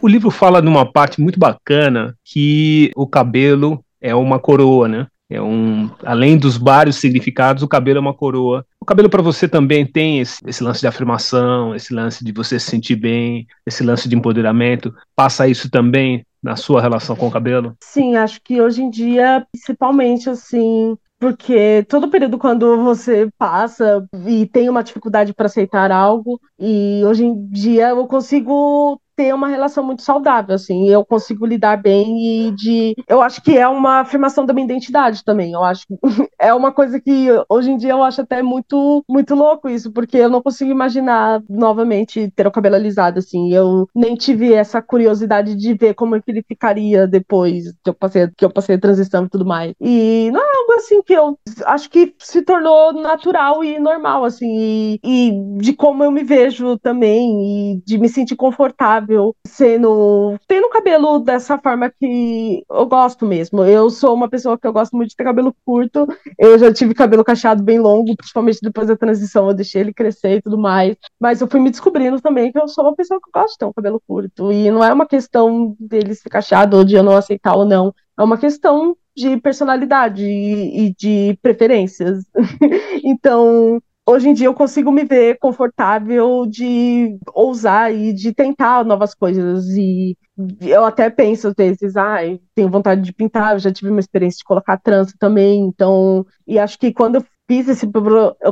O 0.00 0.08
livro 0.08 0.30
fala 0.30 0.62
numa 0.62 0.90
parte 0.90 1.20
muito 1.20 1.38
bacana 1.38 2.16
que 2.24 2.90
o 2.96 3.06
cabelo 3.06 3.84
é 4.00 4.14
uma 4.14 4.38
coroa, 4.38 4.88
né? 4.88 5.06
É 5.30 5.42
um, 5.42 5.90
além 6.04 6.38
dos 6.38 6.56
vários 6.56 6.96
significados, 6.96 7.62
o 7.62 7.68
cabelo 7.68 7.98
é 7.98 8.00
uma 8.00 8.14
coroa. 8.14 8.64
O 8.80 8.84
cabelo 8.84 9.10
para 9.10 9.20
você 9.20 9.46
também 9.46 9.84
tem 9.84 10.20
esse, 10.20 10.38
esse, 10.46 10.64
lance 10.64 10.80
de 10.80 10.86
afirmação, 10.86 11.74
esse 11.74 11.92
lance 11.92 12.24
de 12.24 12.32
você 12.32 12.58
se 12.58 12.70
sentir 12.70 12.96
bem, 12.96 13.46
esse 13.66 13.82
lance 13.82 14.08
de 14.08 14.16
empoderamento. 14.16 14.94
Passa 15.14 15.46
isso 15.46 15.70
também 15.70 16.24
na 16.42 16.56
sua 16.56 16.80
relação 16.80 17.14
com 17.14 17.28
o 17.28 17.30
cabelo? 17.30 17.76
Sim, 17.82 18.16
acho 18.16 18.40
que 18.42 18.60
hoje 18.60 18.82
em 18.82 18.88
dia, 18.88 19.46
principalmente 19.52 20.30
assim, 20.30 20.96
porque 21.18 21.84
todo 21.88 22.10
período 22.10 22.38
quando 22.38 22.82
você 22.82 23.28
passa 23.38 24.06
e 24.26 24.46
tem 24.46 24.68
uma 24.68 24.82
dificuldade 24.84 25.34
para 25.34 25.46
aceitar 25.46 25.90
algo, 25.90 26.40
e 26.58 27.02
hoje 27.04 27.24
em 27.24 27.48
dia 27.50 27.88
eu 27.90 28.06
consigo 28.06 29.00
ter 29.18 29.34
uma 29.34 29.48
relação 29.48 29.82
muito 29.82 30.02
saudável, 30.02 30.54
assim, 30.54 30.88
eu 30.88 31.04
consigo 31.04 31.44
lidar 31.44 31.76
bem 31.76 32.46
e 32.46 32.52
de, 32.52 32.94
eu 33.08 33.20
acho 33.20 33.42
que 33.42 33.58
é 33.58 33.66
uma 33.66 33.98
afirmação 33.98 34.46
da 34.46 34.54
minha 34.54 34.64
identidade 34.64 35.24
também, 35.24 35.54
eu 35.54 35.64
acho, 35.64 35.84
é 36.40 36.54
uma 36.54 36.70
coisa 36.70 37.00
que 37.00 37.26
hoje 37.48 37.72
em 37.72 37.76
dia 37.76 37.90
eu 37.90 38.04
acho 38.04 38.20
até 38.20 38.40
muito, 38.44 39.04
muito 39.10 39.34
louco 39.34 39.68
isso, 39.68 39.92
porque 39.92 40.18
eu 40.18 40.30
não 40.30 40.40
consigo 40.40 40.70
imaginar 40.70 41.42
novamente 41.50 42.30
ter 42.30 42.46
o 42.46 42.50
cabelo 42.52 42.76
alisado, 42.76 43.18
assim, 43.18 43.52
eu 43.52 43.88
nem 43.92 44.14
tive 44.14 44.52
essa 44.52 44.80
curiosidade 44.80 45.56
de 45.56 45.74
ver 45.74 45.94
como 45.94 46.14
é 46.14 46.20
que 46.20 46.30
ele 46.30 46.44
ficaria 46.46 47.04
depois 47.04 47.64
que 47.82 47.90
eu 47.90 47.94
passei, 47.94 48.28
que 48.36 48.44
eu 48.44 48.50
passei 48.50 48.76
a 48.76 48.80
transição 48.80 49.24
e 49.24 49.28
tudo 49.28 49.44
mais, 49.44 49.74
e 49.80 50.30
não 50.32 50.40
é 50.40 50.56
algo 50.58 50.74
assim 50.74 51.02
que 51.02 51.14
eu 51.14 51.36
acho 51.66 51.90
que 51.90 52.14
se 52.20 52.42
tornou 52.42 52.92
natural 52.92 53.64
e 53.64 53.80
normal, 53.80 54.24
assim, 54.24 54.46
e, 54.46 55.00
e 55.02 55.58
de 55.60 55.72
como 55.72 56.04
eu 56.04 56.12
me 56.12 56.22
vejo 56.22 56.78
também, 56.78 57.74
e 57.74 57.82
de 57.84 57.98
me 57.98 58.08
sentir 58.08 58.36
confortável 58.36 59.07
sendo 59.46 60.38
tendo 60.46 60.68
cabelo 60.68 61.18
dessa 61.18 61.58
forma 61.58 61.90
que 61.90 62.64
eu 62.70 62.86
gosto 62.86 63.26
mesmo. 63.26 63.64
Eu 63.64 63.90
sou 63.90 64.14
uma 64.14 64.28
pessoa 64.28 64.58
que 64.58 64.66
eu 64.66 64.72
gosto 64.72 64.96
muito 64.96 65.10
de 65.10 65.16
ter 65.16 65.24
cabelo 65.24 65.54
curto. 65.64 66.06
Eu 66.38 66.58
já 66.58 66.72
tive 66.72 66.94
cabelo 66.94 67.24
cacheado 67.24 67.62
bem 67.62 67.78
longo, 67.78 68.16
principalmente 68.16 68.60
depois 68.62 68.88
da 68.88 68.96
transição, 68.96 69.48
eu 69.48 69.54
deixei 69.54 69.80
ele 69.82 69.92
crescer 69.92 70.36
e 70.36 70.42
tudo 70.42 70.58
mais. 70.58 70.96
Mas 71.20 71.40
eu 71.40 71.48
fui 71.48 71.60
me 71.60 71.70
descobrindo 71.70 72.20
também 72.20 72.52
que 72.52 72.58
eu 72.58 72.68
sou 72.68 72.84
uma 72.84 72.96
pessoa 72.96 73.20
que 73.20 73.30
gosta 73.32 73.52
de 73.52 73.58
ter 73.58 73.64
um 73.64 73.72
cabelo 73.72 74.02
curto. 74.06 74.52
E 74.52 74.70
não 74.70 74.84
é 74.84 74.92
uma 74.92 75.06
questão 75.06 75.76
dele 75.78 76.14
ser 76.14 76.28
cacheado 76.28 76.76
ou 76.76 76.84
de 76.84 76.94
eu 76.94 77.02
não 77.02 77.16
aceitar 77.16 77.56
ou 77.56 77.64
não. 77.64 77.94
É 78.18 78.22
uma 78.22 78.36
questão 78.36 78.96
de 79.16 79.36
personalidade 79.36 80.24
e 80.24 80.94
de 80.96 81.36
preferências. 81.42 82.24
então, 83.02 83.80
hoje 84.08 84.28
em 84.28 84.34
dia 84.34 84.46
eu 84.46 84.54
consigo 84.54 84.90
me 84.90 85.04
ver 85.04 85.38
confortável 85.38 86.46
de 86.46 87.18
ousar 87.34 87.94
e 87.94 88.12
de 88.12 88.32
tentar 88.32 88.84
novas 88.84 89.14
coisas. 89.14 89.66
E 89.76 90.16
eu 90.62 90.84
até 90.84 91.10
penso 91.10 91.48
às 91.48 91.54
vezes, 91.54 91.96
ah, 91.96 92.18
tenho 92.54 92.70
vontade 92.70 93.02
de 93.02 93.12
pintar, 93.12 93.54
eu 93.54 93.58
já 93.58 93.72
tive 93.72 93.90
uma 93.90 94.00
experiência 94.00 94.38
de 94.38 94.44
colocar 94.44 94.78
trança 94.78 95.14
também, 95.18 95.60
então. 95.60 96.24
E 96.46 96.58
acho 96.58 96.78
que 96.78 96.92
quando 96.92 97.16
eu 97.16 97.24
fiz 97.46 97.68
esse. 97.68 97.86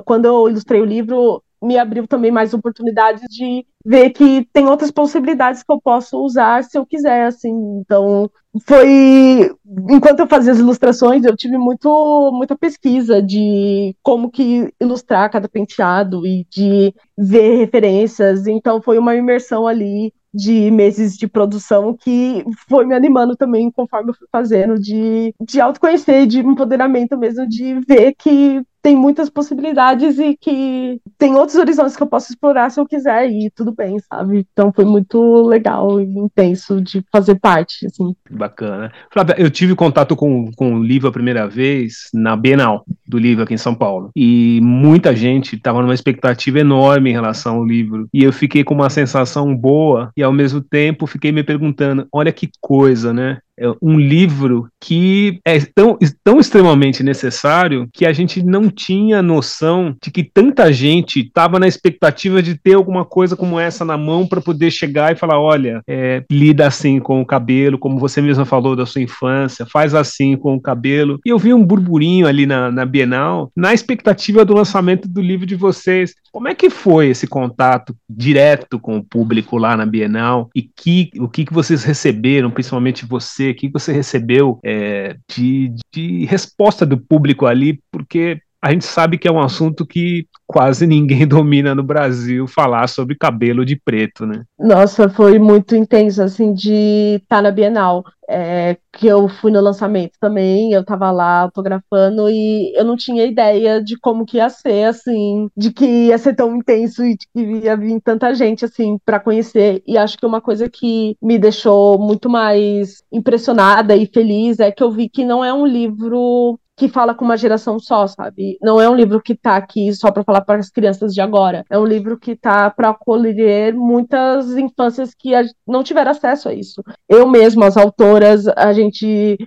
Quando 0.04 0.26
eu 0.26 0.48
ilustrei 0.48 0.80
o 0.80 0.84
livro, 0.84 1.42
me 1.62 1.78
abriu 1.78 2.06
também 2.06 2.30
mais 2.30 2.52
oportunidades 2.54 3.22
de 3.28 3.66
ver 3.84 4.10
que 4.10 4.46
tem 4.52 4.66
outras 4.66 4.90
possibilidades 4.90 5.62
que 5.62 5.72
eu 5.72 5.80
posso 5.80 6.18
usar 6.22 6.64
se 6.64 6.76
eu 6.76 6.84
quiser, 6.84 7.26
assim. 7.26 7.52
Então, 7.80 8.30
foi 8.66 9.50
enquanto 9.90 10.20
eu 10.20 10.26
fazia 10.26 10.52
as 10.52 10.58
ilustrações, 10.58 11.24
eu 11.24 11.36
tive 11.36 11.56
muito 11.58 12.30
muita 12.32 12.56
pesquisa 12.56 13.22
de 13.22 13.94
como 14.02 14.30
que 14.30 14.72
ilustrar 14.80 15.30
cada 15.30 15.48
penteado 15.48 16.26
e 16.26 16.46
de 16.50 16.94
ver 17.16 17.58
referências. 17.58 18.46
Então, 18.46 18.82
foi 18.82 18.98
uma 18.98 19.14
imersão 19.14 19.66
ali 19.66 20.12
de 20.36 20.70
meses 20.70 21.16
de 21.16 21.26
produção 21.26 21.96
que 21.96 22.44
foi 22.68 22.84
me 22.84 22.94
animando 22.94 23.34
também 23.34 23.70
conforme 23.70 24.10
eu 24.10 24.14
fui 24.14 24.28
fazendo 24.30 24.78
de, 24.78 25.34
de 25.40 25.60
autoconhecer, 25.60 26.26
de 26.26 26.40
empoderamento 26.40 27.16
mesmo, 27.16 27.48
de 27.48 27.80
ver 27.80 28.14
que 28.14 28.62
tem 28.86 28.94
muitas 28.94 29.28
possibilidades 29.28 30.16
e 30.16 30.36
que 30.40 31.00
tem 31.18 31.34
outros 31.34 31.58
horizontes 31.58 31.96
que 31.96 32.02
eu 32.04 32.06
posso 32.06 32.30
explorar 32.30 32.70
se 32.70 32.78
eu 32.78 32.86
quiser 32.86 33.28
e 33.28 33.50
tudo 33.50 33.74
bem, 33.74 33.98
sabe? 33.98 34.46
Então 34.52 34.72
foi 34.72 34.84
muito 34.84 35.42
legal 35.42 36.00
e 36.00 36.04
intenso 36.04 36.80
de 36.80 37.04
fazer 37.10 37.34
parte, 37.34 37.84
assim. 37.84 38.14
Bacana. 38.30 38.92
Flávia, 39.10 39.34
eu 39.38 39.50
tive 39.50 39.74
contato 39.74 40.14
com, 40.14 40.52
com 40.52 40.76
o 40.76 40.84
livro 40.84 41.08
a 41.08 41.12
primeira 41.12 41.48
vez 41.48 42.08
na 42.14 42.36
Bienal 42.36 42.84
do 43.04 43.18
livro 43.18 43.42
aqui 43.42 43.54
em 43.54 43.58
São 43.58 43.74
Paulo 43.74 44.10
e 44.14 44.60
muita 44.62 45.16
gente 45.16 45.56
estava 45.56 45.82
numa 45.82 45.92
expectativa 45.94 46.60
enorme 46.60 47.10
em 47.10 47.14
relação 47.14 47.56
ao 47.56 47.64
livro 47.64 48.08
e 48.14 48.22
eu 48.22 48.32
fiquei 48.32 48.62
com 48.62 48.74
uma 48.74 48.88
sensação 48.88 49.52
boa 49.56 50.12
e 50.16 50.22
ao 50.22 50.32
mesmo 50.32 50.60
tempo 50.60 51.08
fiquei 51.08 51.32
me 51.32 51.42
perguntando, 51.42 52.06
olha 52.12 52.30
que 52.30 52.48
coisa, 52.60 53.12
né? 53.12 53.38
É 53.58 53.66
um 53.80 53.98
livro 53.98 54.68
que 54.80 55.40
é 55.44 55.58
tão, 55.60 55.98
tão 56.22 56.38
extremamente 56.38 57.02
necessário 57.02 57.88
que 57.92 58.04
a 58.04 58.12
gente 58.12 58.42
não 58.42 58.68
tinha 58.68 59.22
noção 59.22 59.96
de 60.02 60.10
que 60.10 60.22
tanta 60.22 60.72
gente 60.72 61.20
estava 61.20 61.58
na 61.58 61.66
expectativa 61.66 62.42
de 62.42 62.56
ter 62.56 62.74
alguma 62.74 63.04
coisa 63.04 63.36
como 63.36 63.58
essa 63.58 63.84
na 63.84 63.96
mão 63.96 64.26
para 64.26 64.40
poder 64.40 64.70
chegar 64.70 65.12
e 65.12 65.16
falar: 65.16 65.40
olha, 65.40 65.80
é, 65.88 66.22
lida 66.30 66.66
assim 66.66 66.98
com 67.00 67.20
o 67.20 67.26
cabelo, 67.26 67.78
como 67.78 67.98
você 67.98 68.20
mesma 68.20 68.44
falou 68.44 68.76
da 68.76 68.86
sua 68.86 69.02
infância, 69.02 69.66
faz 69.66 69.94
assim 69.94 70.36
com 70.36 70.54
o 70.54 70.60
cabelo. 70.60 71.18
E 71.24 71.30
eu 71.30 71.38
vi 71.38 71.54
um 71.54 71.64
burburinho 71.64 72.26
ali 72.26 72.46
na, 72.46 72.70
na 72.70 72.84
Bienal, 72.84 73.50
na 73.56 73.72
expectativa 73.72 74.44
do 74.44 74.54
lançamento 74.54 75.08
do 75.08 75.20
livro 75.20 75.46
de 75.46 75.56
vocês. 75.56 76.14
Como 76.30 76.48
é 76.48 76.54
que 76.54 76.68
foi 76.68 77.08
esse 77.08 77.26
contato 77.26 77.96
direto 78.08 78.78
com 78.78 78.98
o 78.98 79.04
público 79.04 79.56
lá 79.56 79.76
na 79.76 79.86
Bienal 79.86 80.50
e 80.54 80.62
que, 80.62 81.10
o 81.18 81.28
que, 81.28 81.46
que 81.46 81.52
vocês 81.52 81.82
receberam, 81.82 82.50
principalmente 82.50 83.06
você? 83.46 83.52
o 83.52 83.54
que 83.54 83.68
você 83.68 83.92
recebeu 83.92 84.58
é, 84.64 85.16
de, 85.28 85.72
de 85.92 86.24
resposta 86.26 86.84
do 86.86 86.98
público 86.98 87.46
ali, 87.46 87.82
porque 87.90 88.40
a 88.66 88.72
gente 88.72 88.84
sabe 88.84 89.16
que 89.16 89.28
é 89.28 89.32
um 89.32 89.40
assunto 89.40 89.86
que 89.86 90.26
quase 90.44 90.88
ninguém 90.88 91.24
domina 91.26 91.72
no 91.72 91.84
Brasil 91.84 92.48
falar 92.48 92.88
sobre 92.88 93.14
cabelo 93.14 93.64
de 93.64 93.76
preto, 93.76 94.26
né? 94.26 94.42
Nossa, 94.58 95.08
foi 95.08 95.38
muito 95.38 95.76
intenso, 95.76 96.20
assim, 96.20 96.52
de 96.52 97.20
estar 97.22 97.36
tá 97.36 97.42
na 97.42 97.50
Bienal. 97.52 98.04
É, 98.28 98.76
que 98.92 99.06
eu 99.06 99.28
fui 99.28 99.52
no 99.52 99.60
lançamento 99.60 100.14
também, 100.20 100.72
eu 100.72 100.84
tava 100.84 101.12
lá 101.12 101.42
autografando 101.42 102.28
e 102.28 102.74
eu 102.74 102.84
não 102.84 102.96
tinha 102.96 103.24
ideia 103.24 103.80
de 103.80 103.96
como 103.96 104.26
que 104.26 104.38
ia 104.38 104.50
ser, 104.50 104.82
assim, 104.82 105.48
de 105.56 105.72
que 105.72 105.86
ia 106.08 106.18
ser 106.18 106.34
tão 106.34 106.56
intenso 106.56 107.04
e 107.04 107.16
de 107.16 107.24
que 107.32 107.40
ia 107.64 107.76
vir 107.76 108.00
tanta 108.00 108.34
gente, 108.34 108.64
assim, 108.64 108.98
para 109.04 109.20
conhecer. 109.20 109.80
E 109.86 109.96
acho 109.96 110.18
que 110.18 110.26
uma 110.26 110.40
coisa 110.40 110.68
que 110.68 111.16
me 111.22 111.38
deixou 111.38 112.00
muito 112.00 112.28
mais 112.28 113.00
impressionada 113.12 113.94
e 113.94 114.06
feliz 114.06 114.58
é 114.58 114.72
que 114.72 114.82
eu 114.82 114.90
vi 114.90 115.08
que 115.08 115.24
não 115.24 115.44
é 115.44 115.54
um 115.54 115.64
livro 115.64 116.58
que 116.76 116.88
fala 116.88 117.14
com 117.14 117.24
uma 117.24 117.36
geração 117.36 117.78
só, 117.78 118.06
sabe? 118.06 118.58
Não 118.60 118.80
é 118.80 118.88
um 118.88 118.94
livro 118.94 119.20
que 119.20 119.34
tá 119.34 119.56
aqui 119.56 119.92
só 119.94 120.10
para 120.12 120.22
falar 120.22 120.42
para 120.42 120.58
as 120.58 120.68
crianças 120.68 121.14
de 121.14 121.20
agora. 121.20 121.64
É 121.70 121.78
um 121.78 121.86
livro 121.86 122.18
que 122.18 122.36
tá 122.36 122.70
para 122.70 122.90
acolher 122.90 123.74
muitas 123.74 124.56
infâncias 124.56 125.14
que 125.14 125.30
não 125.66 125.82
tiveram 125.82 126.10
acesso 126.10 126.48
a 126.48 126.54
isso. 126.54 126.82
Eu 127.08 127.26
mesma, 127.26 127.66
as 127.66 127.76
autoras, 127.76 128.46
a 128.48 128.72
gente 128.72 129.38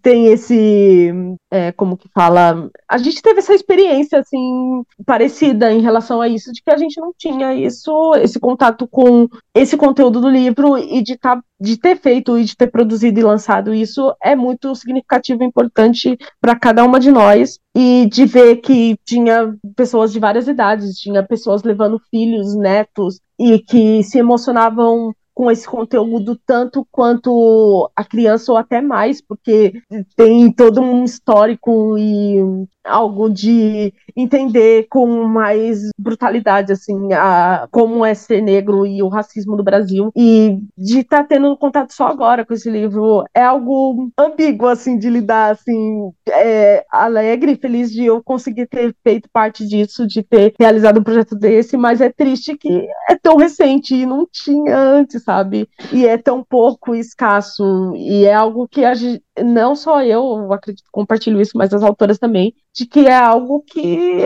tem 0.00 0.28
esse, 0.28 1.12
é, 1.50 1.70
como 1.72 1.98
que 1.98 2.08
fala, 2.14 2.70
a 2.88 2.98
gente 2.98 3.20
teve 3.20 3.40
essa 3.40 3.54
experiência 3.54 4.20
assim 4.20 4.82
parecida 5.04 5.70
em 5.70 5.82
relação 5.82 6.20
a 6.20 6.28
isso, 6.28 6.50
de 6.50 6.62
que 6.62 6.70
a 6.70 6.76
gente 6.78 6.98
não 6.98 7.12
tinha 7.16 7.54
isso, 7.54 8.14
esse 8.16 8.40
contato 8.40 8.88
com 8.88 9.28
esse 9.54 9.76
conteúdo 9.76 10.20
do 10.20 10.30
livro 10.30 10.78
e 10.78 11.02
de 11.02 11.12
estar 11.12 11.36
tá 11.36 11.42
de 11.64 11.76
ter 11.76 11.96
feito 11.96 12.38
e 12.38 12.44
de 12.44 12.56
ter 12.56 12.68
produzido 12.68 13.18
e 13.18 13.22
lançado 13.22 13.74
isso 13.74 14.14
é 14.22 14.36
muito 14.36 14.74
significativo 14.74 15.42
e 15.42 15.46
importante 15.46 16.16
para 16.40 16.54
cada 16.54 16.84
uma 16.84 17.00
de 17.00 17.10
nós. 17.10 17.58
E 17.76 18.06
de 18.06 18.24
ver 18.24 18.56
que 18.58 18.96
tinha 19.04 19.52
pessoas 19.74 20.12
de 20.12 20.20
várias 20.20 20.46
idades, 20.46 20.96
tinha 20.96 21.24
pessoas 21.24 21.64
levando 21.64 22.00
filhos, 22.08 22.54
netos, 22.54 23.18
e 23.36 23.58
que 23.58 24.02
se 24.04 24.18
emocionavam 24.18 25.12
com 25.34 25.50
esse 25.50 25.66
conteúdo 25.66 26.38
tanto 26.46 26.86
quanto 26.92 27.90
a 27.96 28.04
criança 28.04 28.52
ou 28.52 28.58
até 28.58 28.80
mais, 28.80 29.20
porque 29.20 29.72
tem 30.16 30.52
todo 30.52 30.80
um 30.80 31.02
histórico 31.02 31.98
e 31.98 32.38
algo 32.84 33.28
de 33.28 33.92
entender 34.16 34.86
com 34.88 35.24
mais 35.24 35.90
brutalidade 35.98 36.72
assim 36.72 37.12
a, 37.12 37.66
como 37.70 38.04
é 38.04 38.14
ser 38.14 38.40
negro 38.40 38.86
e 38.86 39.02
o 39.02 39.08
racismo 39.08 39.56
no 39.56 39.64
Brasil. 39.64 40.12
E 40.14 40.58
de 40.76 41.00
estar 41.00 41.22
tá 41.22 41.24
tendo 41.24 41.56
contato 41.56 41.92
só 41.92 42.06
agora 42.06 42.44
com 42.44 42.54
esse 42.54 42.70
livro. 42.70 43.24
É 43.34 43.42
algo 43.42 44.10
ambíguo 44.18 44.68
assim 44.68 44.98
de 44.98 45.10
lidar 45.10 45.52
assim 45.52 46.10
é, 46.28 46.84
alegre 46.90 47.52
e 47.52 47.56
feliz 47.56 47.90
de 47.90 48.04
eu 48.04 48.22
conseguir 48.22 48.66
ter 48.66 48.94
feito 49.02 49.28
parte 49.32 49.66
disso 49.66 50.06
de 50.06 50.22
ter 50.22 50.54
realizado 50.58 51.00
um 51.00 51.02
projeto 51.02 51.34
desse. 51.34 51.76
Mas 51.76 52.00
é 52.00 52.10
triste 52.10 52.56
que 52.56 52.86
é 53.08 53.16
tão 53.16 53.36
recente 53.36 53.94
e 53.94 54.06
não 54.06 54.26
tinha 54.30 54.76
antes 54.78 55.24
sabe? 55.24 55.68
E 55.92 56.06
é 56.06 56.16
tão 56.18 56.44
pouco 56.44 56.94
escasso. 56.94 57.94
E 57.96 58.24
é 58.24 58.34
algo 58.34 58.68
que 58.68 58.84
a 58.84 58.94
gente 58.94 59.23
não 59.42 59.74
só 59.74 60.02
eu, 60.02 60.52
acredito, 60.52 60.84
compartilho 60.92 61.40
isso, 61.40 61.56
mas 61.56 61.72
as 61.72 61.82
autoras 61.82 62.18
também, 62.18 62.54
de 62.74 62.86
que 62.86 63.06
é 63.06 63.16
algo 63.16 63.62
que 63.66 64.18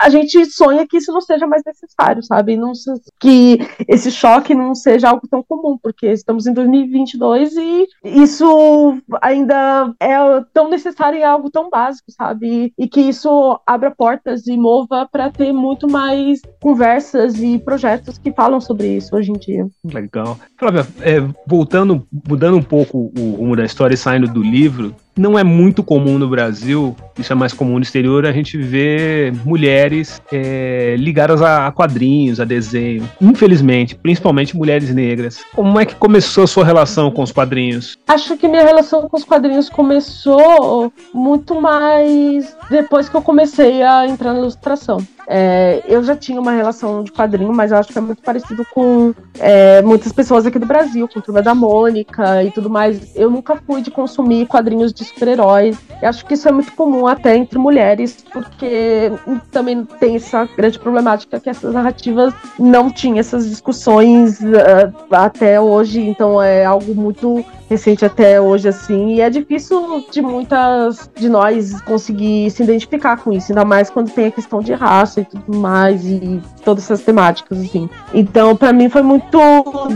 a 0.00 0.08
gente 0.08 0.44
sonha 0.46 0.86
que 0.86 0.96
isso 0.96 1.12
não 1.12 1.20
seja 1.20 1.46
mais 1.46 1.62
necessário, 1.64 2.22
sabe? 2.22 2.56
Não, 2.56 2.72
que 3.20 3.58
esse 3.86 4.10
choque 4.10 4.54
não 4.54 4.74
seja 4.74 5.10
algo 5.10 5.28
tão 5.28 5.42
comum, 5.42 5.78
porque 5.82 6.06
estamos 6.06 6.46
em 6.46 6.52
2022 6.52 7.56
e 7.56 7.86
isso 8.04 8.98
ainda 9.20 9.94
é 10.00 10.16
tão 10.52 10.68
necessário 10.68 11.18
e 11.18 11.22
é 11.22 11.26
algo 11.26 11.50
tão 11.50 11.68
básico, 11.68 12.10
sabe? 12.10 12.72
E 12.78 12.88
que 12.88 13.00
isso 13.00 13.60
abra 13.66 13.90
portas 13.90 14.46
e 14.46 14.56
mova 14.56 15.06
para 15.10 15.30
ter 15.30 15.52
muito 15.52 15.90
mais 15.90 16.40
conversas 16.60 17.40
e 17.40 17.58
projetos 17.58 18.18
que 18.18 18.32
falam 18.32 18.60
sobre 18.60 18.96
isso 18.96 19.14
hoje 19.14 19.30
em 19.30 19.38
dia. 19.38 19.66
Legal. 19.84 20.38
Flávia, 20.58 20.86
é, 21.00 21.20
voltando, 21.46 22.06
mudando 22.26 22.56
um 22.56 22.62
pouco 22.62 23.12
o 23.18 23.32
rumo 23.36 23.56
da 23.56 23.64
história 23.64 23.94
e 23.94 23.98
saindo 23.98 24.26
do 24.26 24.42
livro, 24.50 24.94
não 25.20 25.38
é 25.38 25.44
muito 25.44 25.82
comum 25.82 26.18
no 26.18 26.26
Brasil, 26.26 26.96
isso 27.18 27.30
é 27.30 27.36
mais 27.36 27.52
comum 27.52 27.74
no 27.74 27.82
exterior, 27.82 28.24
a 28.24 28.32
gente 28.32 28.56
vê 28.56 29.30
mulheres 29.44 30.20
é, 30.32 30.96
ligadas 30.98 31.42
a 31.42 31.70
quadrinhos, 31.70 32.40
a 32.40 32.44
desenho. 32.46 33.06
Infelizmente, 33.20 33.94
principalmente 33.94 34.56
mulheres 34.56 34.94
negras. 34.94 35.44
Como 35.54 35.78
é 35.78 35.84
que 35.84 35.94
começou 35.94 36.44
a 36.44 36.46
sua 36.46 36.64
relação 36.64 37.10
com 37.10 37.22
os 37.22 37.30
quadrinhos? 37.30 37.98
Acho 38.08 38.34
que 38.38 38.48
minha 38.48 38.64
relação 38.64 39.06
com 39.10 39.16
os 39.18 39.24
quadrinhos 39.24 39.68
começou 39.68 40.90
muito 41.12 41.60
mais 41.60 42.56
depois 42.70 43.10
que 43.10 43.14
eu 43.14 43.20
comecei 43.20 43.82
a 43.82 44.06
entrar 44.08 44.32
na 44.32 44.38
ilustração. 44.38 45.06
É, 45.32 45.84
eu 45.86 46.02
já 46.02 46.16
tinha 46.16 46.40
uma 46.40 46.50
relação 46.50 47.04
de 47.04 47.12
quadrinho, 47.12 47.52
mas 47.52 47.70
eu 47.70 47.78
acho 47.78 47.92
que 47.92 47.98
é 47.98 48.00
muito 48.00 48.20
parecido 48.20 48.66
com 48.74 49.14
é, 49.38 49.80
muitas 49.80 50.10
pessoas 50.10 50.44
aqui 50.44 50.58
do 50.58 50.66
Brasil, 50.66 51.06
com 51.06 51.20
Turma 51.20 51.40
da 51.40 51.54
Mônica 51.54 52.42
e 52.42 52.50
tudo 52.50 52.68
mais. 52.68 53.14
Eu 53.14 53.30
nunca 53.30 53.54
fui 53.54 53.80
de 53.80 53.92
consumir 53.92 54.46
quadrinhos 54.46 54.92
de 54.92 55.04
super-heróis. 55.10 55.78
Eu 56.00 56.08
acho 56.08 56.24
que 56.24 56.34
isso 56.34 56.48
é 56.48 56.52
muito 56.52 56.72
comum 56.72 57.06
até 57.06 57.36
entre 57.36 57.58
mulheres, 57.58 58.24
porque 58.32 59.12
também 59.50 59.84
tem 59.84 60.16
essa 60.16 60.48
grande 60.56 60.78
problemática 60.78 61.38
que 61.38 61.50
essas 61.50 61.74
narrativas 61.74 62.32
não 62.58 62.90
tinham 62.90 63.18
essas 63.18 63.48
discussões 63.48 64.40
uh, 64.40 64.92
até 65.10 65.60
hoje, 65.60 66.00
então 66.00 66.42
é 66.42 66.64
algo 66.64 66.94
muito 66.94 67.44
recente 67.70 68.04
até 68.04 68.40
hoje, 68.40 68.68
assim, 68.68 69.14
e 69.14 69.20
é 69.20 69.30
difícil 69.30 70.04
de 70.10 70.20
muitas 70.20 71.08
de 71.14 71.28
nós 71.28 71.80
conseguir 71.82 72.50
se 72.50 72.64
identificar 72.64 73.16
com 73.18 73.32
isso, 73.32 73.52
ainda 73.52 73.64
mais 73.64 73.88
quando 73.88 74.10
tem 74.10 74.26
a 74.26 74.30
questão 74.32 74.60
de 74.60 74.72
raça 74.72 75.20
e 75.20 75.24
tudo 75.24 75.56
mais, 75.56 76.04
e 76.04 76.42
todas 76.64 76.84
essas 76.84 77.02
temáticas, 77.02 77.60
assim. 77.60 77.88
Então, 78.12 78.56
para 78.56 78.72
mim 78.72 78.88
foi 78.88 79.02
muito 79.02 79.38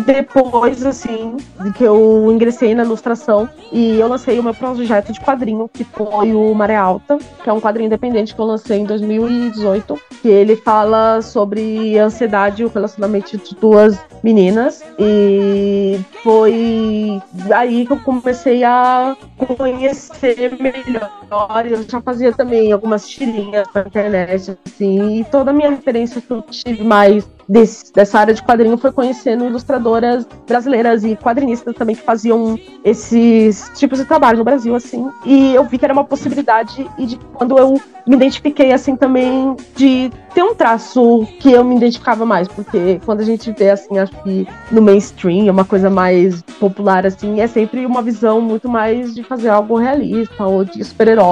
depois, 0.07 0.87
assim, 0.87 1.37
que 1.77 1.83
eu 1.83 2.31
ingressei 2.31 2.75
na 2.77 2.85
ilustração 2.85 3.49
e 3.73 3.99
eu 3.99 4.07
lancei 4.07 4.39
o 4.39 4.43
meu 4.43 4.55
projeto 4.55 5.13
de 5.13 5.21
quadrinho, 5.21 5.69
que 5.73 5.83
foi 5.83 6.33
o 6.33 6.55
Maré 6.55 6.77
Alta, 6.77 7.19
que 7.43 7.51
é 7.51 7.53
um 7.53 7.61
quadrinho 7.61 7.87
independente 7.87 8.35
que 8.35 8.41
eu 8.41 8.45
lancei 8.45 8.79
em 8.79 8.85
2018, 8.85 9.99
que 10.23 10.29
ele 10.29 10.55
fala 10.55 11.21
sobre 11.23 11.99
ansiedade 11.99 12.63
e 12.63 12.65
o 12.65 12.69
relacionamento 12.69 13.37
de 13.37 13.57
duas 13.57 13.99
meninas, 14.23 14.83
e 14.97 15.99
foi 16.23 17.21
aí 17.65 17.87
que 17.87 17.93
eu 17.93 18.01
comecei 18.01 18.63
a 18.63 19.17
conhecer 19.39 20.53
melhor. 20.61 21.24
Eu 21.65 21.83
já 21.89 22.01
fazia 22.01 22.33
também 22.33 22.73
algumas 22.73 23.09
tirinhas 23.09 23.67
na 23.75 23.83
internet, 23.83 24.57
assim, 24.67 25.21
e 25.21 25.25
toda 25.25 25.51
a 25.51 25.55
minha 25.55 25.71
referência 25.71 26.21
que 26.21 26.31
eu 26.31 26.43
tive 26.43 26.85
mais 26.85 27.27
desse, 27.49 27.93
dessa 27.93 28.19
área 28.19 28.35
de 28.35 28.43
quadrinho 28.43 28.77
foi 28.77 28.93
conhecendo 28.93 29.45
ilustradoras 29.45 30.27
brasileiras 30.47 31.05
e 31.05 31.17
quadrinistas 31.17 31.75
também 31.75 31.97
que 31.97 32.03
faziam 32.03 32.59
esses 32.85 33.71
tipos 33.75 33.99
de 33.99 34.05
trabalho 34.05 34.39
no 34.39 34.45
Brasil, 34.45 34.75
assim. 34.75 35.11
E 35.25 35.55
eu 35.55 35.65
vi 35.65 35.79
que 35.79 35.85
era 35.85 35.95
uma 35.95 36.05
possibilidade 36.05 36.89
e 36.99 37.07
de 37.07 37.19
quando 37.35 37.59
eu 37.59 37.81
me 38.07 38.17
identifiquei 38.17 38.71
assim 38.73 38.97
também 38.97 39.57
de 39.75 40.11
ter 40.35 40.43
um 40.43 40.55
traço 40.55 41.27
que 41.41 41.53
eu 41.53 41.65
me 41.65 41.77
identificava 41.77 42.27
mais, 42.27 42.47
porque 42.49 43.01
quando 43.05 43.21
a 43.21 43.25
gente 43.25 43.51
vê 43.53 43.71
assim, 43.71 43.99
acho 43.99 44.13
que 44.23 44.47
no 44.71 44.83
mainstream, 44.83 45.49
é 45.49 45.51
uma 45.51 45.65
coisa 45.65 45.89
mais 45.89 46.43
popular 46.61 47.07
assim, 47.07 47.41
é 47.41 47.47
sempre 47.47 47.87
uma 47.87 48.03
visão 48.03 48.41
muito 48.41 48.69
mais 48.69 49.15
de 49.15 49.23
fazer 49.23 49.49
algo 49.49 49.79
realista 49.79 50.45
ou 50.45 50.65
de 50.65 50.85
super-herói 50.85 51.24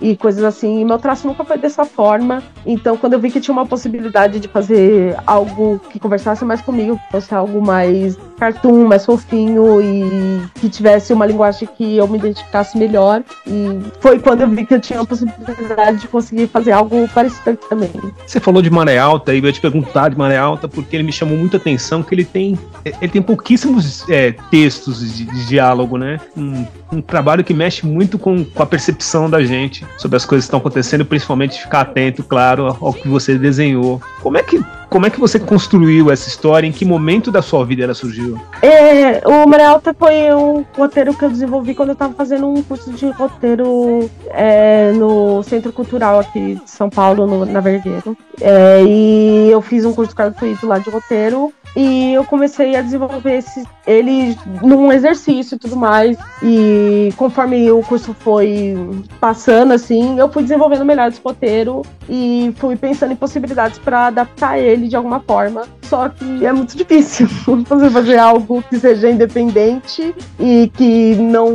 e 0.00 0.16
coisas 0.16 0.44
assim. 0.44 0.80
E 0.80 0.84
meu 0.84 0.98
traço 0.98 1.26
nunca 1.26 1.44
foi 1.44 1.58
dessa 1.58 1.84
forma. 1.84 2.42
Então, 2.64 2.96
quando 2.96 3.14
eu 3.14 3.18
vi 3.18 3.30
que 3.30 3.40
tinha 3.40 3.52
uma 3.52 3.66
possibilidade 3.66 4.40
de 4.40 4.48
fazer 4.48 5.16
algo 5.26 5.80
que 5.90 5.98
conversasse 5.98 6.44
mais 6.44 6.60
comigo, 6.60 6.98
fosse 7.10 7.34
algo 7.34 7.64
mais 7.64 8.16
cartoon, 8.38 8.86
mais 8.88 9.06
fofinho 9.06 9.80
e 9.80 10.42
que 10.60 10.68
tivesse 10.68 11.12
uma 11.12 11.24
linguagem 11.24 11.68
que 11.76 11.96
eu 11.96 12.08
me 12.08 12.18
identificasse 12.18 12.76
melhor. 12.76 13.22
E 13.46 13.80
foi 14.00 14.18
quando 14.18 14.40
eu 14.40 14.48
vi 14.48 14.66
que 14.66 14.74
eu 14.74 14.80
tinha 14.80 15.00
a 15.00 15.04
possibilidade 15.04 15.98
de 15.98 16.08
conseguir 16.08 16.48
fazer 16.48 16.72
algo 16.72 17.08
parecido 17.08 17.56
também. 17.68 17.90
Você 18.26 18.40
falou 18.40 18.60
de 18.60 18.70
Maré 18.70 18.98
Alta 18.98 19.32
e 19.32 19.38
eu 19.38 19.44
ia 19.44 19.52
te 19.52 19.60
perguntar 19.60 20.08
de 20.08 20.18
Maré 20.18 20.36
Alta 20.36 20.66
porque 20.66 20.96
ele 20.96 21.04
me 21.04 21.12
chamou 21.12 21.38
muita 21.38 21.56
atenção 21.56 22.02
que 22.02 22.14
ele 22.14 22.24
tem 22.24 22.58
ele 22.84 23.12
tem 23.12 23.22
pouquíssimos 23.22 24.08
é, 24.08 24.32
textos 24.50 25.00
de, 25.00 25.24
de, 25.24 25.46
diálogo, 25.46 25.96
né? 25.96 26.18
Um, 26.36 26.66
um, 26.92 27.00
trabalho 27.00 27.44
que 27.44 27.54
mexe 27.54 27.86
muito 27.86 28.18
com, 28.18 28.44
com 28.44 28.62
a 28.62 28.66
percepção 28.66 29.11
da 29.30 29.42
gente 29.44 29.86
sobre 29.96 30.16
as 30.16 30.24
coisas 30.24 30.44
que 30.44 30.48
estão 30.48 30.58
acontecendo, 30.58 31.04
principalmente 31.04 31.60
ficar 31.60 31.80
atento, 31.82 32.22
claro, 32.22 32.66
ao 32.80 32.92
que 32.92 33.08
você 33.08 33.36
desenhou. 33.36 34.00
Como 34.20 34.38
é 34.38 34.42
que 34.42 34.62
como 34.92 35.06
é 35.06 35.10
que 35.10 35.18
você 35.18 35.40
construiu 35.40 36.10
essa 36.10 36.28
história? 36.28 36.66
Em 36.66 36.70
que 36.70 36.84
momento 36.84 37.32
da 37.32 37.40
sua 37.40 37.64
vida 37.64 37.82
ela 37.82 37.94
surgiu? 37.94 38.38
É, 38.60 39.26
o 39.26 39.48
Maré 39.48 39.64
Alta 39.64 39.94
foi 39.98 40.30
um 40.34 40.66
roteiro 40.76 41.14
que 41.14 41.24
eu 41.24 41.30
desenvolvi 41.30 41.74
quando 41.74 41.88
eu 41.88 41.94
estava 41.94 42.12
fazendo 42.12 42.46
um 42.46 42.62
curso 42.62 42.92
de 42.92 43.08
roteiro 43.08 44.10
é, 44.28 44.92
no 44.92 45.42
Centro 45.44 45.72
Cultural 45.72 46.20
aqui 46.20 46.56
de 46.62 46.70
São 46.70 46.90
Paulo, 46.90 47.26
no, 47.26 47.46
na 47.46 47.60
Vergueiro. 47.60 48.14
É, 48.38 48.82
e 48.84 49.48
eu 49.50 49.62
fiz 49.62 49.86
um 49.86 49.94
curso 49.94 50.14
gratuito 50.14 50.66
lá 50.66 50.78
de 50.78 50.90
roteiro 50.90 51.50
e 51.74 52.12
eu 52.12 52.24
comecei 52.24 52.76
a 52.76 52.82
desenvolver 52.82 53.38
esse, 53.38 53.64
ele 53.86 54.36
num 54.62 54.92
exercício 54.92 55.54
e 55.54 55.58
tudo 55.58 55.76
mais. 55.76 56.18
E 56.42 57.10
conforme 57.16 57.70
o 57.70 57.82
curso 57.82 58.14
foi 58.20 58.76
passando, 59.18 59.72
assim, 59.72 60.18
eu 60.18 60.28
fui 60.30 60.42
desenvolvendo 60.42 60.84
melhor 60.84 61.08
esse 61.08 61.20
roteiro 61.24 61.82
e 62.08 62.52
fui 62.56 62.76
pensando 62.76 63.12
em 63.12 63.16
possibilidades 63.16 63.78
para 63.78 64.08
adaptar 64.08 64.58
ele 64.58 64.81
de 64.88 64.96
alguma 64.96 65.20
forma. 65.20 65.64
Só 65.82 66.08
que 66.08 66.46
é 66.46 66.52
muito 66.52 66.76
difícil 66.76 67.26
você 67.68 67.90
fazer 67.90 68.18
algo 68.18 68.62
que 68.62 68.78
seja 68.78 69.10
independente 69.10 70.14
e 70.38 70.70
que 70.74 71.14
não 71.16 71.50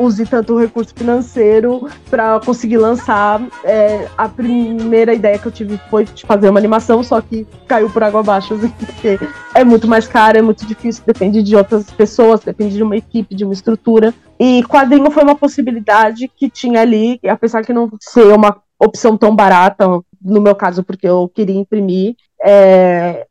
use 0.00 0.26
tanto 0.26 0.58
recurso 0.58 0.92
financeiro 0.94 1.88
para 2.10 2.40
conseguir 2.40 2.78
lançar. 2.78 3.40
É, 3.64 4.08
a 4.16 4.28
primeira 4.28 5.14
ideia 5.14 5.38
que 5.38 5.46
eu 5.46 5.52
tive 5.52 5.78
foi 5.90 6.04
de 6.04 6.26
fazer 6.26 6.48
uma 6.48 6.58
animação, 6.58 7.02
só 7.02 7.20
que 7.20 7.46
caiu 7.66 7.88
por 7.88 8.02
água 8.02 8.20
abaixo, 8.20 8.54
assim, 8.54 8.68
porque 8.68 9.18
é 9.54 9.64
muito 9.64 9.86
mais 9.86 10.06
caro, 10.08 10.38
é 10.38 10.42
muito 10.42 10.66
difícil, 10.66 11.02
depende 11.06 11.42
de 11.42 11.54
outras 11.54 11.90
pessoas, 11.90 12.40
depende 12.40 12.76
de 12.76 12.82
uma 12.82 12.96
equipe, 12.96 13.34
de 13.34 13.44
uma 13.44 13.52
estrutura. 13.52 14.12
E 14.38 14.62
quadrinho 14.64 15.10
foi 15.10 15.22
uma 15.22 15.34
possibilidade 15.34 16.30
que 16.36 16.48
tinha 16.48 16.80
ali, 16.80 17.18
apesar 17.28 17.62
de 17.62 17.72
não 17.72 17.90
ser 18.00 18.32
uma 18.32 18.56
opção 18.78 19.16
tão 19.16 19.34
barata, 19.34 19.86
no 20.20 20.40
meu 20.40 20.54
caso, 20.54 20.82
porque 20.82 21.08
eu 21.08 21.28
queria 21.28 21.56
imprimir, 21.56 22.14
é, 22.42 23.26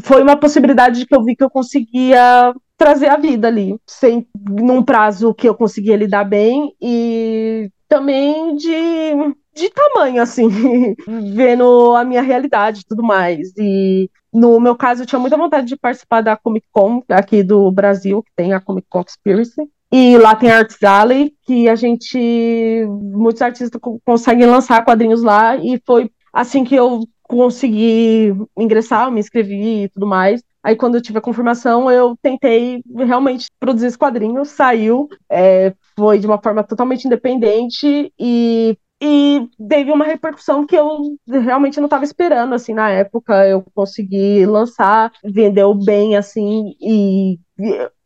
foi 0.00 0.22
uma 0.22 0.36
possibilidade 0.36 1.06
que 1.06 1.14
eu 1.14 1.22
vi 1.22 1.36
que 1.36 1.44
eu 1.44 1.50
conseguia 1.50 2.54
trazer 2.76 3.08
a 3.08 3.16
vida 3.16 3.48
ali, 3.48 3.76
sem 3.86 4.26
num 4.48 4.82
prazo 4.82 5.34
que 5.34 5.48
eu 5.48 5.54
conseguia 5.54 5.96
lidar 5.96 6.24
bem 6.24 6.72
e 6.80 7.70
também 7.88 8.54
de 8.54 9.34
de 9.58 9.70
tamanho, 9.70 10.22
assim, 10.22 10.48
vendo 11.34 11.94
a 11.96 12.04
minha 12.04 12.22
realidade 12.22 12.80
e 12.80 12.84
tudo 12.84 13.02
mais. 13.02 13.52
E 13.58 14.08
no 14.32 14.60
meu 14.60 14.76
caso, 14.76 15.02
eu 15.02 15.06
tinha 15.06 15.18
muita 15.18 15.36
vontade 15.36 15.66
de 15.66 15.76
participar 15.76 16.20
da 16.20 16.36
Comic 16.36 16.66
Con 16.70 17.02
aqui 17.08 17.42
do 17.42 17.70
Brasil, 17.72 18.22
que 18.22 18.30
tem 18.36 18.52
a 18.52 18.60
Comic 18.60 18.86
Con 18.88 19.02
Conspiracy. 19.02 19.68
E 19.90 20.18
lá 20.18 20.36
tem 20.36 20.50
a 20.50 20.58
Arts 20.58 20.82
Alley, 20.82 21.32
que 21.44 21.68
a 21.68 21.74
gente. 21.74 22.86
Muitos 22.88 23.40
artistas 23.40 23.80
conseguem 24.04 24.46
lançar 24.46 24.84
quadrinhos 24.84 25.22
lá, 25.22 25.56
e 25.56 25.80
foi 25.84 26.10
assim 26.38 26.62
que 26.62 26.74
eu 26.74 27.00
consegui 27.24 28.32
ingressar, 28.56 29.06
eu 29.06 29.10
me 29.10 29.20
inscrevi 29.20 29.84
e 29.84 29.88
tudo 29.88 30.06
mais. 30.06 30.40
Aí, 30.62 30.76
quando 30.76 30.94
eu 30.94 31.02
tive 31.02 31.18
a 31.18 31.22
confirmação, 31.22 31.90
eu 31.90 32.16
tentei 32.22 32.82
realmente 32.96 33.46
produzir 33.58 33.86
esse 33.86 33.98
quadrinho, 33.98 34.44
saiu, 34.44 35.08
é, 35.28 35.74
foi 35.96 36.18
de 36.18 36.26
uma 36.26 36.40
forma 36.40 36.62
totalmente 36.62 37.06
independente 37.06 38.12
e, 38.18 38.76
e 39.02 39.48
teve 39.68 39.90
uma 39.90 40.04
repercussão 40.04 40.64
que 40.66 40.76
eu 40.76 41.16
realmente 41.26 41.78
não 41.78 41.86
estava 41.86 42.04
esperando, 42.04 42.54
assim, 42.54 42.72
na 42.72 42.88
época. 42.88 43.46
Eu 43.46 43.64
consegui 43.74 44.46
lançar, 44.46 45.10
vendeu 45.24 45.74
bem, 45.74 46.16
assim, 46.16 46.74
e 46.80 47.38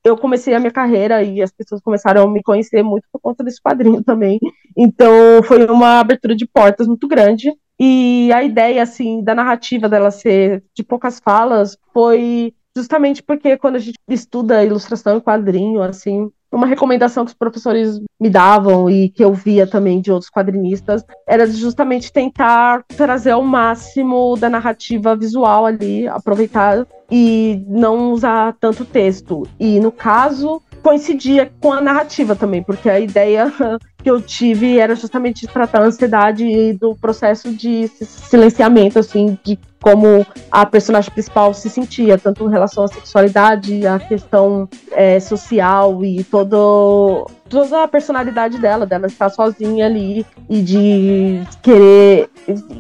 eu 0.05 0.17
comecei 0.17 0.55
a 0.55 0.59
minha 0.59 0.73
carreira 0.73 1.23
e 1.23 1.41
as 1.43 1.53
pessoas 1.53 1.81
começaram 1.81 2.23
a 2.23 2.31
me 2.31 2.43
conhecer 2.43 2.83
muito 2.83 3.05
por 3.13 3.21
conta 3.21 3.45
desse 3.45 3.61
quadrinho 3.61 4.03
também. 4.03 4.39
Então, 4.77 5.43
foi 5.45 5.65
uma 5.67 6.01
abertura 6.01 6.35
de 6.35 6.47
portas 6.47 6.87
muito 6.89 7.07
grande. 7.07 7.53
E 7.85 8.33
a 8.33 8.45
ideia, 8.45 8.81
assim, 8.81 9.25
da 9.25 9.35
narrativa 9.35 9.89
dela 9.89 10.13
ser 10.13 10.63
de 10.73 10.85
poucas 10.85 11.19
falas 11.19 11.77
foi 11.93 12.55
justamente 12.77 13.21
porque 13.25 13.57
quando 13.57 13.75
a 13.75 13.81
gente 13.81 13.99
estuda 14.09 14.65
ilustração 14.65 15.17
e 15.17 15.21
quadrinho, 15.21 15.83
assim, 15.83 16.31
uma 16.53 16.65
recomendação 16.65 17.25
que 17.25 17.33
os 17.33 17.37
professores 17.37 18.01
me 18.21 18.31
davam 18.31 18.89
e 18.89 19.09
que 19.09 19.25
eu 19.25 19.35
via 19.35 19.67
também 19.67 20.01
de 20.01 20.13
outros 20.13 20.31
quadrinistas 20.31 21.05
era 21.27 21.45
justamente 21.45 22.13
tentar 22.13 22.85
trazer 22.97 23.33
ao 23.33 23.43
máximo 23.43 24.37
da 24.37 24.49
narrativa 24.49 25.17
visual 25.17 25.67
ali, 25.67 26.07
aproveitar 26.07 26.87
e 27.11 27.65
não 27.67 28.13
usar 28.13 28.55
tanto 28.61 28.85
texto. 28.85 29.43
E 29.59 29.81
no 29.81 29.91
caso, 29.91 30.63
coincidia 30.83 31.51
com 31.61 31.73
a 31.73 31.81
narrativa 31.81 32.37
também, 32.37 32.63
porque 32.63 32.89
a 32.89 33.01
ideia 33.01 33.53
que 34.03 34.11
eu 34.11 34.21
tive 34.21 34.79
era 34.79 34.95
justamente 34.95 35.47
tratar 35.47 35.81
a 35.81 35.87
ansiedade 35.87 36.45
e 36.45 36.73
do 36.73 36.95
processo 36.97 37.53
de 37.53 37.89
silenciamento, 37.89 38.99
assim, 38.99 39.39
de 39.45 39.59
como 39.81 40.25
a 40.51 40.65
personagem 40.65 41.11
principal 41.11 41.53
se 41.53 41.69
sentia, 41.69 42.17
tanto 42.17 42.47
em 42.47 42.51
relação 42.51 42.85
à 42.85 42.89
sexualidade, 42.89 43.85
à 43.85 43.99
questão 43.99 44.69
é, 44.93 45.19
social 45.19 46.05
e 46.05 46.23
todo, 46.23 47.27
toda 47.49 47.83
a 47.83 47.89
personalidade 47.89 48.59
dela, 48.59 48.87
dela 48.87 49.09
estar 49.09 49.29
sozinha 49.29 49.87
ali 49.87 50.25
e 50.49 50.63
de 50.63 51.43
querer 51.61 52.31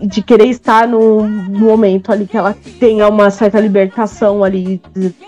de 0.02 0.22
querer 0.22 0.46
estar 0.46 0.86
no 0.86 1.22
momento 1.28 2.12
ali 2.12 2.26
que 2.26 2.36
ela 2.36 2.56
tenha 2.78 3.08
uma 3.08 3.30
certa 3.30 3.60
libertação 3.60 4.42
ali 4.42 4.80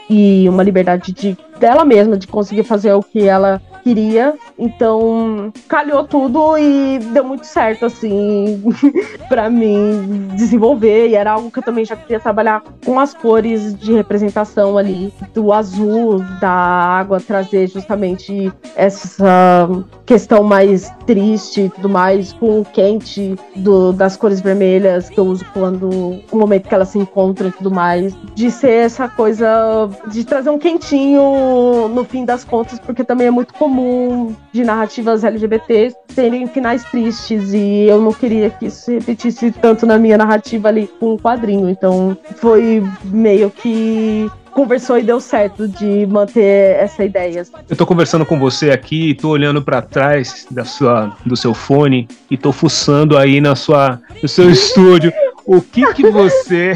e 0.09 0.49
uma 0.49 0.63
liberdade 0.63 1.13
de 1.13 1.37
dela 1.59 1.85
mesma 1.85 2.17
de 2.17 2.27
conseguir 2.27 2.65
fazer 2.65 2.93
o 2.93 3.03
que 3.03 3.27
ela 3.27 3.61
queria. 3.85 4.35
Então, 4.59 5.53
calhou 5.69 6.05
tudo 6.05 6.57
e 6.57 6.99
deu 6.99 7.23
muito 7.23 7.45
certo, 7.45 7.85
assim, 7.85 8.63
para 9.29 9.51
mim 9.51 10.29
desenvolver. 10.35 11.09
E 11.09 11.15
era 11.15 11.33
algo 11.33 11.51
que 11.51 11.59
eu 11.59 11.63
também 11.63 11.85
já 11.85 11.95
queria 11.95 12.19
trabalhar 12.19 12.63
com 12.85 12.99
as 12.99 13.13
cores 13.13 13.79
de 13.79 13.93
representação 13.93 14.79
ali, 14.79 15.13
do 15.35 15.53
azul, 15.53 16.25
da 16.41 16.51
água, 16.51 17.21
trazer 17.21 17.69
justamente 17.69 18.51
essa 18.75 19.69
questão 20.07 20.43
mais 20.43 20.91
triste 21.07 21.63
e 21.63 21.69
tudo 21.69 21.89
mais, 21.89 22.33
com 22.33 22.61
o 22.61 22.65
quente 22.65 23.37
do, 23.57 23.93
das 23.93 24.17
cores 24.17 24.41
vermelhas 24.41 25.11
que 25.11 25.19
eu 25.19 25.27
uso 25.27 25.45
quando 25.53 26.23
o 26.31 26.37
momento 26.37 26.69
que 26.69 26.75
ela 26.75 26.85
se 26.85 26.99
encontra 26.99 27.49
e 27.49 27.53
tudo 27.53 27.71
mais. 27.71 28.15
De 28.35 28.51
ser 28.51 28.85
essa 28.85 29.09
coisa 29.09 29.91
de 30.09 30.25
trazer 30.25 30.49
um 30.49 30.59
quentinho 30.59 31.89
no 31.89 32.05
fim 32.05 32.25
das 32.25 32.45
contas, 32.45 32.79
porque 32.79 33.05
também 33.05 33.27
é 33.27 33.31
muito 33.31 33.53
comum 33.55 33.74
comum 33.75 34.37
de 34.53 34.63
narrativas 34.63 35.25
LGBT 35.25 35.93
terem 36.15 36.47
finais 36.47 36.85
tristes 36.85 37.53
e 37.53 37.87
eu 37.89 38.01
não 38.01 38.13
queria 38.13 38.49
que 38.49 38.67
isso 38.67 38.85
se 38.85 38.95
repetisse 38.95 39.51
tanto 39.51 39.85
na 39.85 39.99
minha 39.99 40.17
narrativa 40.17 40.69
ali 40.69 40.89
com 41.01 41.15
o 41.15 41.19
quadrinho. 41.19 41.69
Então 41.69 42.17
foi 42.37 42.85
meio 43.05 43.51
que 43.51 44.31
conversou 44.53 44.97
e 44.97 45.03
deu 45.03 45.21
certo 45.21 45.67
de 45.67 46.07
manter 46.07 46.77
essa 46.77 47.05
ideia. 47.05 47.43
Eu 47.69 47.77
tô 47.77 47.85
conversando 47.85 48.25
com 48.25 48.39
você 48.39 48.71
aqui, 48.71 49.13
tô 49.15 49.31
olhando 49.31 49.61
para 49.61 49.83
trás 49.83 50.47
da 50.49 50.65
sua, 50.65 51.17
do 51.27 51.37
seu 51.37 51.53
fone 51.53 52.07
e 52.31 52.37
tô 52.37 52.53
fuçando 52.53 53.19
aí 53.19 53.41
na 53.41 53.57
sua, 53.57 54.01
no 54.23 54.29
seu 54.29 54.49
estúdio. 54.51 55.13
O 55.47 55.61
que 55.61 55.93
que 55.93 56.11
você 56.11 56.73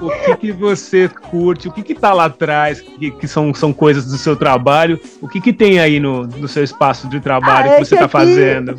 o 0.00 0.10
que, 0.10 0.36
que 0.36 0.52
você 0.52 1.08
curte, 1.08 1.68
o 1.68 1.72
que 1.72 1.82
que 1.82 1.94
tá 1.94 2.12
lá 2.12 2.24
atrás, 2.26 2.80
que, 2.80 3.10
que 3.10 3.28
são, 3.28 3.52
são 3.52 3.72
coisas 3.72 4.06
do 4.06 4.16
seu 4.16 4.34
trabalho, 4.34 4.98
o 5.20 5.28
que 5.28 5.40
que 5.40 5.52
tem 5.52 5.78
aí 5.78 6.00
no, 6.00 6.26
no 6.26 6.48
seu 6.48 6.64
espaço 6.64 7.08
de 7.08 7.20
trabalho 7.20 7.72
ah, 7.72 7.74
que 7.76 7.84
você 7.84 7.96
tá 7.96 8.04
aqui... 8.04 8.12
fazendo? 8.12 8.76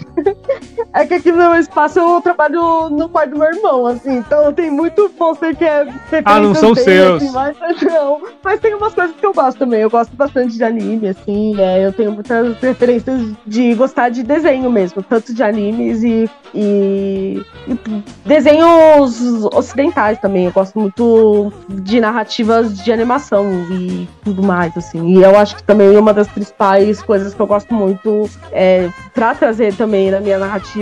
É 0.93 1.05
que 1.05 1.13
aqui 1.13 1.31
no 1.31 1.37
meu 1.37 1.55
espaço 1.55 1.99
eu 1.99 2.21
trabalho 2.21 2.89
no 2.89 3.07
quarto 3.07 3.31
do 3.31 3.39
meu 3.39 3.47
irmão, 3.47 3.87
assim, 3.87 4.17
então 4.17 4.51
tem 4.51 4.69
muito 4.69 5.09
pôster 5.17 5.55
que 5.55 5.63
é 5.63 5.87
Ah, 6.25 6.39
não 6.39 6.53
são 6.53 6.75
seus. 6.75 7.23
Assim, 7.23 7.31
mas, 7.31 7.55
não, 7.81 8.21
mas 8.43 8.59
tem 8.59 8.73
umas 8.75 8.93
coisas 8.93 9.15
que 9.15 9.25
eu 9.25 9.33
gosto 9.33 9.57
também, 9.57 9.81
eu 9.81 9.89
gosto 9.89 10.13
bastante 10.15 10.57
de 10.57 10.63
anime, 10.63 11.07
assim, 11.07 11.59
é, 11.59 11.85
eu 11.85 11.93
tenho 11.93 12.11
muitas 12.11 12.57
referências 12.57 13.21
de 13.47 13.73
gostar 13.73 14.09
de 14.09 14.21
desenho 14.21 14.69
mesmo, 14.69 15.01
tanto 15.01 15.33
de 15.33 15.41
animes 15.41 16.03
e, 16.03 16.29
e, 16.53 17.41
e 17.67 18.03
desenhos 18.25 19.45
ocidentais 19.53 20.19
também, 20.19 20.45
eu 20.45 20.51
gosto 20.51 20.77
muito 20.77 21.53
de 21.69 22.01
narrativas 22.01 22.77
de 22.83 22.91
animação 22.91 23.49
e 23.71 24.09
tudo 24.25 24.43
mais, 24.43 24.75
assim. 24.75 25.15
E 25.15 25.23
eu 25.23 25.37
acho 25.37 25.55
que 25.55 25.63
também 25.63 25.95
uma 25.95 26.13
das 26.13 26.27
principais 26.27 27.01
coisas 27.01 27.33
que 27.33 27.39
eu 27.39 27.47
gosto 27.47 27.73
muito 27.73 28.29
é, 28.51 28.89
pra 29.13 29.33
trazer 29.33 29.73
também 29.75 30.11
na 30.11 30.19
minha 30.19 30.37
narrativa 30.37 30.80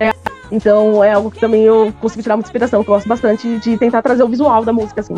é 0.00 0.15
então 0.50 1.02
é 1.02 1.12
algo 1.12 1.30
que 1.30 1.40
também 1.40 1.62
eu 1.62 1.92
consigo 2.00 2.22
tirar 2.22 2.36
muita 2.36 2.48
inspiração. 2.48 2.80
Eu 2.80 2.84
gosto 2.84 3.08
bastante 3.08 3.58
de 3.58 3.76
tentar 3.76 4.02
trazer 4.02 4.22
o 4.22 4.28
visual 4.28 4.64
da 4.64 4.72
música, 4.72 5.00
assim. 5.00 5.14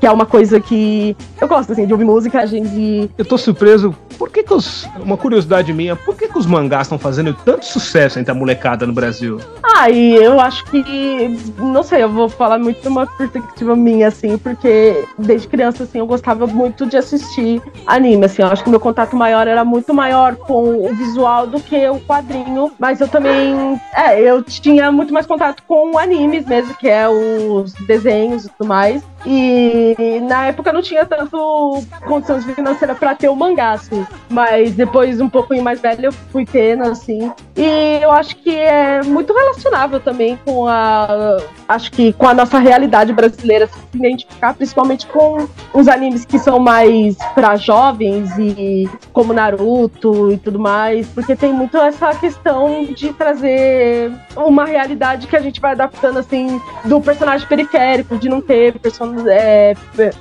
Que 0.00 0.06
é 0.06 0.10
uma 0.10 0.26
coisa 0.26 0.60
que 0.60 1.16
eu 1.40 1.48
gosto, 1.48 1.72
assim, 1.72 1.86
de 1.86 1.92
ouvir 1.92 2.04
música, 2.04 2.46
gente. 2.46 3.10
Eu 3.16 3.24
tô 3.24 3.38
surpreso. 3.38 3.94
Por 4.18 4.30
que, 4.30 4.42
que 4.42 4.52
os. 4.52 4.86
Uma 4.98 5.16
curiosidade 5.16 5.72
minha, 5.72 5.96
por 5.96 6.16
que, 6.16 6.28
que 6.28 6.38
os 6.38 6.46
mangás 6.46 6.82
estão 6.82 6.98
fazendo 6.98 7.32
tanto 7.32 7.64
sucesso 7.64 8.18
entre 8.18 8.30
a 8.30 8.34
molecada 8.34 8.86
no 8.86 8.92
Brasil? 8.92 9.40
Ah, 9.62 9.90
e 9.90 10.14
eu 10.16 10.40
acho 10.40 10.64
que. 10.66 11.38
Não 11.58 11.82
sei, 11.82 12.02
eu 12.02 12.08
vou 12.08 12.28
falar 12.28 12.58
muito 12.58 12.80
de 12.80 12.88
uma 12.88 13.06
perspectiva 13.06 13.76
minha, 13.76 14.08
assim, 14.08 14.36
porque 14.36 15.04
desde 15.18 15.48
criança, 15.48 15.84
assim, 15.84 15.98
eu 15.98 16.06
gostava 16.06 16.46
muito 16.46 16.86
de 16.86 16.96
assistir 16.96 17.62
anime, 17.86 18.24
assim. 18.26 18.42
Eu 18.42 18.48
acho 18.48 18.64
que 18.64 18.70
meu 18.70 18.80
contato 18.80 19.16
maior 19.16 19.46
era 19.46 19.64
muito 19.64 19.94
maior 19.94 20.36
com 20.36 20.86
o 20.86 20.94
visual 20.94 21.46
do 21.46 21.60
que 21.60 21.88
o 21.88 22.00
quadrinho. 22.00 22.72
Mas 22.78 23.00
eu 23.00 23.08
também. 23.08 23.80
É, 23.94 24.20
eu 24.20 24.42
tinha 24.42 24.57
muito 24.92 25.12
mais 25.12 25.26
contato 25.26 25.62
com 25.66 25.98
animes 25.98 26.46
mesmo, 26.46 26.74
que 26.74 26.88
é 26.88 27.08
os 27.08 27.72
desenhos 27.86 28.44
e 28.44 28.48
tudo 28.50 28.66
mais. 28.66 29.02
E 29.26 30.20
na 30.22 30.46
época 30.46 30.72
não 30.72 30.80
tinha 30.80 31.04
tanto 31.04 31.82
condições 32.06 32.44
financeiras 32.44 32.96
para 32.98 33.14
ter 33.14 33.28
o 33.28 33.36
mangá, 33.36 33.72
assim. 33.72 34.06
Mas 34.28 34.74
depois, 34.74 35.20
um 35.20 35.28
pouco 35.28 35.60
mais 35.62 35.80
velho, 35.80 36.06
eu 36.06 36.12
fui 36.12 36.46
tendo, 36.46 36.84
assim. 36.84 37.32
E 37.56 37.98
eu 38.00 38.12
acho 38.12 38.36
que 38.36 38.54
é 38.54 39.02
muito 39.02 39.32
relacionável 39.32 39.98
também 40.00 40.38
com 40.44 40.68
a. 40.68 41.38
Acho 41.68 41.90
que 41.90 42.12
com 42.12 42.28
a 42.28 42.34
nossa 42.34 42.58
realidade 42.58 43.12
brasileira, 43.12 43.66
se 43.66 43.78
identificar 43.94 44.54
principalmente 44.54 45.06
com 45.06 45.48
os 45.74 45.88
animes 45.88 46.24
que 46.24 46.38
são 46.38 46.58
mais 46.58 47.16
para 47.34 47.56
jovens 47.56 48.30
e 48.38 48.88
como 49.12 49.32
Naruto 49.32 50.32
e 50.32 50.38
tudo 50.38 50.58
mais. 50.58 51.06
Porque 51.08 51.34
tem 51.34 51.52
muito 51.52 51.76
essa 51.76 52.14
questão 52.14 52.84
de 52.84 53.12
trazer 53.12 54.12
uma 54.36 54.64
realidade 54.64 55.26
que 55.26 55.36
a 55.36 55.40
gente 55.40 55.60
vai 55.60 55.72
adaptando, 55.72 56.18
assim, 56.18 56.60
do 56.84 57.00
personagem 57.00 57.46
periférico, 57.46 58.16
de 58.16 58.28
não 58.28 58.40
ter 58.40 58.78
personagem 58.78 59.07
é, 59.28 59.74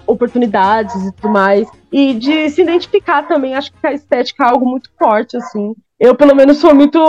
oportunidades 0.06 0.96
e 0.96 1.12
tudo 1.14 1.30
mais. 1.30 1.68
E 1.92 2.14
de 2.14 2.50
se 2.50 2.62
identificar 2.62 3.24
também, 3.28 3.56
acho 3.56 3.72
que 3.72 3.88
a 3.88 3.94
estética 3.94 4.44
é 4.44 4.48
algo 4.48 4.66
muito 4.66 4.90
forte, 4.98 5.38
assim. 5.38 5.74
Eu, 6.00 6.16
pelo 6.16 6.36
menos, 6.36 6.58
sou 6.58 6.76
muito 6.76 7.00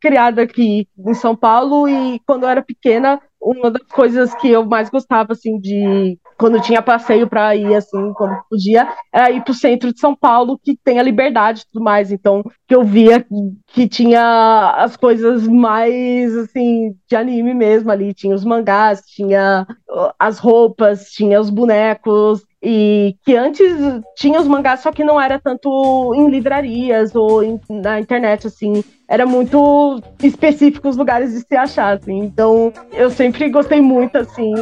criada 0.00 0.42
aqui 0.42 0.86
em 0.98 1.14
São 1.14 1.34
Paulo 1.34 1.88
e 1.88 2.20
quando 2.26 2.42
eu 2.42 2.48
era 2.48 2.62
pequena, 2.62 3.20
uma 3.40 3.70
das 3.70 3.82
coisas 3.88 4.34
que 4.34 4.48
eu 4.48 4.64
mais 4.64 4.90
gostava, 4.90 5.32
assim, 5.32 5.58
de 5.58 6.18
quando 6.36 6.60
tinha 6.60 6.82
passeio 6.82 7.28
para 7.28 7.54
ir, 7.54 7.74
assim, 7.74 8.12
quando 8.14 8.36
podia, 8.50 8.88
era 9.12 9.30
ir 9.30 9.42
pro 9.42 9.54
centro 9.54 9.92
de 9.92 10.00
São 10.00 10.14
Paulo, 10.14 10.58
que 10.62 10.76
tem 10.84 10.98
a 10.98 11.02
liberdade 11.02 11.62
e 11.62 11.66
tudo 11.72 11.82
mais. 11.82 12.10
Então, 12.10 12.42
que 12.66 12.74
eu 12.74 12.82
via 12.82 13.24
que 13.68 13.88
tinha 13.88 14.74
as 14.76 14.96
coisas 14.96 15.46
mais, 15.46 16.36
assim, 16.36 16.94
de 17.08 17.16
anime 17.16 17.54
mesmo 17.54 17.90
ali. 17.90 18.14
Tinha 18.14 18.34
os 18.34 18.44
mangás, 18.44 19.02
tinha 19.02 19.66
as 20.18 20.38
roupas, 20.38 21.10
tinha 21.10 21.40
os 21.40 21.50
bonecos. 21.50 22.42
E 22.66 23.14
que 23.22 23.36
antes 23.36 23.70
tinha 24.16 24.40
os 24.40 24.48
mangás, 24.48 24.80
só 24.80 24.90
que 24.90 25.04
não 25.04 25.20
era 25.20 25.38
tanto 25.38 26.14
em 26.16 26.30
livrarias 26.30 27.14
ou 27.14 27.42
em, 27.42 27.60
na 27.68 28.00
internet, 28.00 28.46
assim. 28.46 28.82
Era 29.06 29.26
muito 29.26 30.00
específico 30.22 30.88
os 30.88 30.96
lugares 30.96 31.34
de 31.34 31.40
se 31.40 31.54
achar, 31.54 31.98
assim. 31.98 32.20
Então, 32.20 32.72
eu 32.90 33.10
sempre 33.10 33.50
gostei 33.50 33.82
muito, 33.82 34.16
assim. 34.16 34.54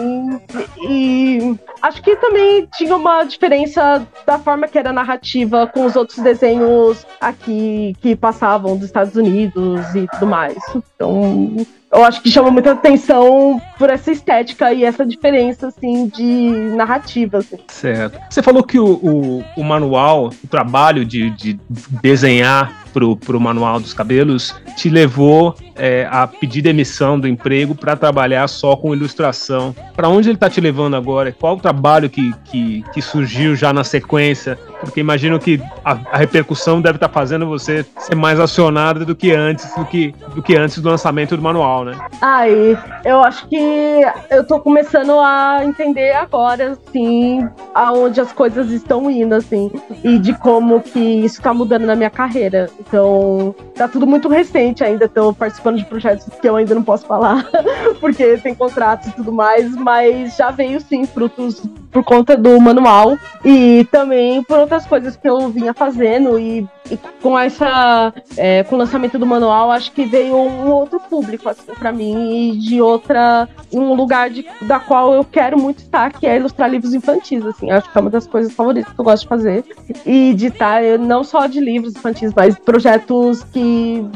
E 0.88 1.56
acho 1.80 2.02
que 2.02 2.16
também 2.16 2.66
tinha 2.74 2.96
uma 2.96 3.22
diferença 3.22 4.04
da 4.26 4.36
forma 4.36 4.66
que 4.66 4.78
era 4.78 4.92
narrativa 4.92 5.68
com 5.68 5.86
os 5.86 5.94
outros 5.94 6.18
desenhos 6.18 7.06
aqui 7.20 7.94
que 8.00 8.16
passavam 8.16 8.76
dos 8.76 8.86
Estados 8.86 9.14
Unidos 9.14 9.94
e 9.94 10.08
tudo 10.08 10.26
mais. 10.26 10.58
Então, 10.74 11.54
eu 11.92 12.04
acho 12.04 12.22
que 12.22 12.30
chama 12.30 12.50
muita 12.50 12.72
atenção 12.72 13.60
por 13.78 13.90
essa 13.90 14.10
estética 14.10 14.72
e 14.72 14.82
essa 14.82 15.04
diferença, 15.04 15.68
assim, 15.68 16.08
de 16.08 16.50
narrativa. 16.74 17.38
Assim. 17.38 17.58
Certo. 17.68 18.18
Você 18.30 18.42
falou 18.42 18.62
que 18.62 18.78
o, 18.78 18.94
o, 18.94 19.44
o 19.56 19.62
manual, 19.62 20.30
o 20.42 20.48
trabalho 20.48 21.04
de, 21.04 21.28
de 21.30 21.60
desenhar 22.00 22.81
pro, 22.92 23.16
pro 23.16 23.40
manual 23.40 23.80
dos 23.80 23.94
cabelos 23.94 24.54
te 24.76 24.88
levou 24.88 25.54
é, 25.76 26.06
a 26.10 26.26
pedir 26.26 26.62
demissão 26.62 27.18
do 27.18 27.26
emprego 27.26 27.74
para 27.74 27.96
trabalhar 27.96 28.46
só 28.48 28.76
com 28.76 28.94
ilustração. 28.94 29.74
Para 29.96 30.08
onde 30.08 30.28
ele 30.28 30.36
está 30.36 30.48
te 30.48 30.60
levando 30.60 30.94
agora? 30.94 31.32
Qual 31.32 31.56
o 31.56 31.60
trabalho 31.60 32.10
que, 32.10 32.32
que, 32.44 32.84
que, 32.92 33.02
surgiu 33.02 33.56
já 33.56 33.72
na 33.72 33.84
sequência? 33.84 34.58
Porque 34.80 35.00
imagino 35.00 35.38
que 35.38 35.60
a, 35.84 35.98
a 36.12 36.18
repercussão 36.18 36.80
deve 36.80 36.96
estar 36.96 37.08
tá 37.08 37.14
fazendo 37.14 37.46
você 37.46 37.84
ser 37.98 38.14
mais 38.14 38.38
acionada 38.38 39.04
do 39.04 39.14
que 39.14 39.32
antes, 39.32 39.74
do 39.74 39.84
que, 39.84 40.14
do 40.34 40.42
que 40.42 40.56
antes 40.56 40.78
do 40.78 40.88
lançamento 40.88 41.36
do 41.36 41.42
manual, 41.42 41.84
né? 41.84 41.96
Aí, 42.20 42.76
eu 43.04 43.22
acho 43.22 43.46
que 43.48 44.02
eu 44.30 44.46
tô 44.46 44.60
começando 44.60 45.12
a 45.18 45.60
entender 45.64 46.12
agora, 46.12 46.72
assim, 46.72 47.48
aonde 47.74 48.20
as 48.20 48.32
coisas 48.32 48.70
estão 48.70 49.10
indo, 49.10 49.34
assim, 49.34 49.70
e 50.04 50.18
de 50.18 50.34
como 50.38 50.80
que 50.80 50.98
isso 50.98 51.40
tá 51.40 51.52
mudando 51.54 51.86
na 51.86 51.94
minha 51.94 52.10
carreira. 52.10 52.68
Então, 52.80 53.54
tá 53.82 53.88
tudo 53.88 54.06
muito 54.06 54.28
recente 54.28 54.84
ainda, 54.84 55.08
tô 55.08 55.34
participando 55.34 55.76
de 55.76 55.84
projetos 55.84 56.28
que 56.40 56.48
eu 56.48 56.54
ainda 56.54 56.72
não 56.72 56.84
posso 56.84 57.04
falar, 57.04 57.44
porque 57.98 58.36
tem 58.36 58.54
contratos 58.54 59.08
e 59.08 59.12
tudo 59.12 59.32
mais, 59.32 59.74
mas 59.74 60.36
já 60.36 60.52
veio 60.52 60.80
sim 60.80 61.04
frutos 61.04 61.60
por 61.92 62.02
conta 62.02 62.36
do 62.36 62.58
manual 62.58 63.18
e 63.44 63.86
também 63.90 64.42
por 64.42 64.58
outras 64.58 64.86
coisas 64.86 65.14
que 65.14 65.28
eu 65.28 65.48
vinha 65.50 65.74
fazendo 65.74 66.38
e, 66.38 66.66
e 66.90 66.98
com 67.20 67.38
essa 67.38 68.12
é, 68.36 68.64
com 68.64 68.76
o 68.76 68.78
lançamento 68.78 69.18
do 69.18 69.26
manual 69.26 69.70
acho 69.70 69.92
que 69.92 70.06
veio 70.06 70.34
um 70.34 70.70
outro 70.70 70.98
público 70.98 71.48
assim 71.50 71.74
para 71.78 71.92
mim 71.92 72.52
e 72.52 72.58
de 72.58 72.80
outra 72.80 73.46
um 73.70 73.92
lugar 73.92 74.30
de, 74.30 74.46
da 74.62 74.80
qual 74.80 75.12
eu 75.12 75.22
quero 75.22 75.60
muito 75.60 75.80
estar 75.80 76.12
que 76.12 76.26
é 76.26 76.36
ilustrar 76.36 76.70
livros 76.70 76.94
infantis 76.94 77.44
assim 77.44 77.70
acho 77.70 77.92
que 77.92 77.98
é 77.98 78.00
uma 78.00 78.10
das 78.10 78.26
coisas 78.26 78.52
favoritas 78.54 78.90
que 78.90 78.98
eu 78.98 79.04
gosto 79.04 79.24
de 79.24 79.28
fazer 79.28 79.64
e 80.06 80.32
de 80.32 80.46
estar 80.46 80.82
não 80.98 81.22
só 81.22 81.46
de 81.46 81.60
livros 81.60 81.94
infantis 81.94 82.32
mas 82.34 82.58
projetos 82.58 83.44
que 83.44 83.60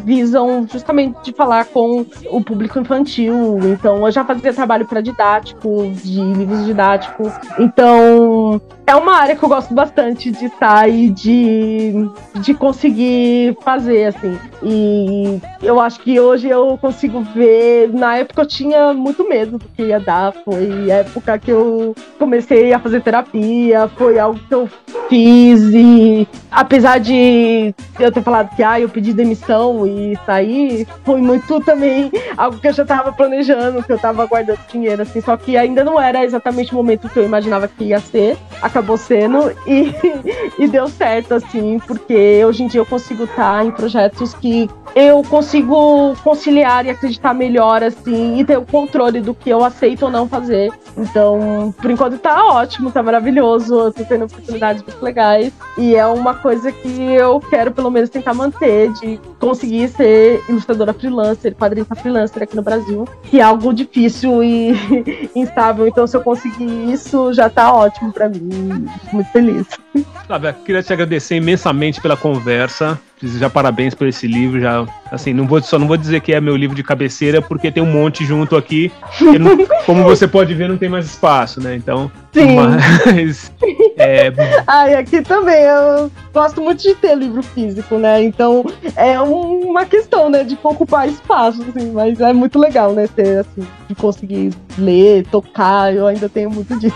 visam 0.05 0.67
justamente 0.71 1.17
de 1.23 1.33
falar 1.33 1.67
com 1.67 2.05
o 2.31 2.43
público 2.43 2.79
infantil 2.79 3.59
então 3.73 4.05
eu 4.05 4.13
já 4.13 4.25
fazia 4.25 4.53
trabalho 4.53 4.87
para 4.87 5.01
didático 5.01 5.91
de 6.03 6.21
livros 6.21 6.65
didáticos 6.65 7.33
então, 7.59 8.61
é 8.87 8.95
uma 8.95 9.17
área 9.17 9.35
que 9.35 9.43
eu 9.43 9.49
gosto 9.49 9.75
bastante 9.75 10.31
de 10.31 10.47
estar 10.47 10.89
e 10.89 11.11
de, 11.11 11.93
de 12.41 12.55
conseguir 12.55 13.57
fazer, 13.63 14.07
assim. 14.07 14.39
E 14.63 15.41
eu 15.63 15.81
acho 15.81 16.01
que 16.01 16.19
hoje 16.21 16.49
eu 16.49 16.79
consigo 16.79 17.21
ver. 17.35 17.93
Na 17.93 18.17
época 18.17 18.43
eu 18.43 18.47
tinha 18.47 18.93
muito 18.93 19.29
medo 19.29 19.59
do 19.59 19.69
que 19.69 19.83
ia 19.83 20.01
dar. 20.01 20.33
Foi 20.45 20.91
época 20.91 21.39
que 21.39 21.51
eu 21.51 21.95
comecei 22.19 22.73
a 22.73 22.79
fazer 22.79 23.03
terapia, 23.03 23.89
foi 23.97 24.19
algo 24.19 24.39
que 24.39 24.55
eu 24.55 24.69
fiz. 25.09 25.63
E 25.73 26.29
apesar 26.51 26.99
de 26.99 27.75
eu 27.99 28.13
ter 28.13 28.23
falado 28.23 28.55
que 28.55 28.63
ah, 28.63 28.81
eu 28.81 28.89
pedi 28.89 29.13
demissão 29.13 29.36
e 29.87 30.17
sair, 30.25 30.87
foi 31.05 31.21
muito 31.21 31.61
também 31.61 32.11
algo 32.37 32.59
que 32.59 32.69
eu 32.69 32.73
já 32.73 32.83
estava 32.83 33.13
planejando, 33.13 33.83
que 33.83 33.93
eu 33.93 33.97
estava 33.97 34.27
guardando 34.27 34.59
dinheiro, 34.71 35.03
assim. 35.03 35.21
Só 35.21 35.37
que 35.37 35.57
ainda 35.57 35.85
não 35.85 36.01
era 36.01 36.25
exatamente 36.25 36.73
o 36.73 36.77
momento 36.77 37.09
que 37.09 37.19
eu 37.19 37.25
imaginava 37.25 37.69
que 37.69 37.85
ia 37.85 38.01
ser, 38.01 38.37
acabou 38.63 38.97
sendo 38.97 39.51
e, 39.67 39.95
e 40.59 40.69
deu 40.69 40.89
certo, 40.89 41.35
assim, 41.35 41.79
porque 41.87 42.45
hoje 42.45 42.63
em 42.63 42.67
dia 42.67 42.81
eu 42.81 42.87
consigo 42.87 43.25
estar 43.25 43.65
em 43.65 43.71
projetos 43.71 44.35
que 44.35 44.69
eu 44.95 45.23
consigo 45.25 46.17
conciliar 46.25 46.87
e 46.87 46.91
acreditar 46.91 47.35
melhor, 47.35 47.83
assim, 47.83 48.39
e 48.39 48.45
ter 48.45 48.57
o 48.57 48.65
controle 48.65 49.21
do 49.21 49.35
que 49.35 49.51
eu 49.51 49.63
aceito 49.63 50.07
ou 50.07 50.11
não 50.11 50.27
fazer. 50.27 50.73
Então, 50.97 51.75
por 51.81 51.91
enquanto 51.91 52.19
tá 52.19 52.47
ótimo, 52.47 52.91
tá 52.91 53.03
maravilhoso, 53.03 53.79
eu 53.79 53.93
tô 53.93 54.05
tendo 54.05 54.25
oportunidades 54.25 54.83
muito 54.83 55.03
legais 55.03 55.53
e 55.77 55.95
é 55.95 56.07
uma 56.07 56.35
coisa 56.35 56.73
que 56.73 57.13
eu 57.13 57.39
quero 57.41 57.73
pelo 57.73 57.91
menos 57.91 58.09
tentar 58.09 58.33
manter, 58.33 58.91
de 58.95 59.21
conseguir 59.39 59.89
ser 59.89 60.43
ilustradora 60.49 60.93
freelancer, 60.93 61.55
quadrinista 61.55 61.95
freelancer 61.95 62.43
aqui 62.43 62.57
no 62.57 62.63
Brasil, 62.63 63.07
que 63.25 63.41
é 63.41 63.43
algo 63.43 63.73
difícil 63.73 64.43
e 64.43 64.73
instável. 65.35 65.87
Então, 65.87 66.07
se 66.07 66.17
eu 66.17 66.23
conseguir 66.23 66.93
isso, 66.93 67.33
já 67.33 67.49
tá 67.49 67.73
ótimo 67.73 68.13
para 68.13 68.29
mim. 68.29 68.87
Muito 69.13 69.31
feliz. 69.33 69.67
Flávia, 70.27 70.53
queria 70.53 70.83
te 70.83 70.93
agradecer 70.93 71.37
imensamente 71.37 72.01
pela 72.01 72.17
conversa. 72.17 72.99
Já 73.23 73.49
parabéns 73.49 73.95
por 73.95 74.07
esse 74.07 74.27
livro. 74.27 74.61
Já, 74.61 74.87
assim, 75.11 75.33
não 75.33 75.47
vou, 75.47 75.63
só 75.63 75.79
não 75.79 75.87
vou 75.87 75.97
dizer 75.97 76.21
que 76.21 76.33
é 76.33 76.41
meu 76.41 76.57
livro 76.57 76.77
de 76.77 76.83
cabeceira, 76.83 77.41
porque 77.41 77.71
tem 77.71 77.83
um 77.83 77.91
monte 77.91 78.25
junto 78.25 78.57
aqui. 78.57 78.93
Não, 79.41 79.57
como 79.87 80.03
você 80.03 80.29
pode 80.29 80.53
ver, 80.55 80.69
não 80.69 80.77
tem 80.77 80.89
mais 80.89 81.07
espaço, 81.07 81.61
né? 81.61 81.75
Então. 81.75 82.11
Sim. 82.33 82.55
Mas. 82.55 83.53
É... 83.99 84.31
Ai, 84.67 84.95
aqui 84.95 85.23
também. 85.23 85.63
Eu 85.63 86.11
gosto 86.33 86.61
muito 86.61 86.83
de 86.83 86.95
ter 86.97 87.17
livro 87.17 87.43
físico, 87.43 87.97
né? 87.97 88.23
Então 88.23 88.63
é 88.95 89.19
uma 89.19 89.87
questão, 89.87 90.29
né? 90.29 90.45
De 90.45 90.59
ocupar 90.63 91.09
espaço, 91.09 91.63
assim, 91.63 91.93
mas 91.93 92.21
é 92.21 92.31
muito 92.35 92.59
legal, 92.59 92.93
né? 92.93 93.09
Ter, 93.09 93.39
assim, 93.39 93.67
de 93.89 93.95
conseguir 93.95 94.53
ler, 94.77 95.27
tocar. 95.29 95.95
Eu 95.95 96.07
ainda 96.07 96.29
tenho 96.29 96.51
muito 96.51 96.77
disso. 96.79 96.95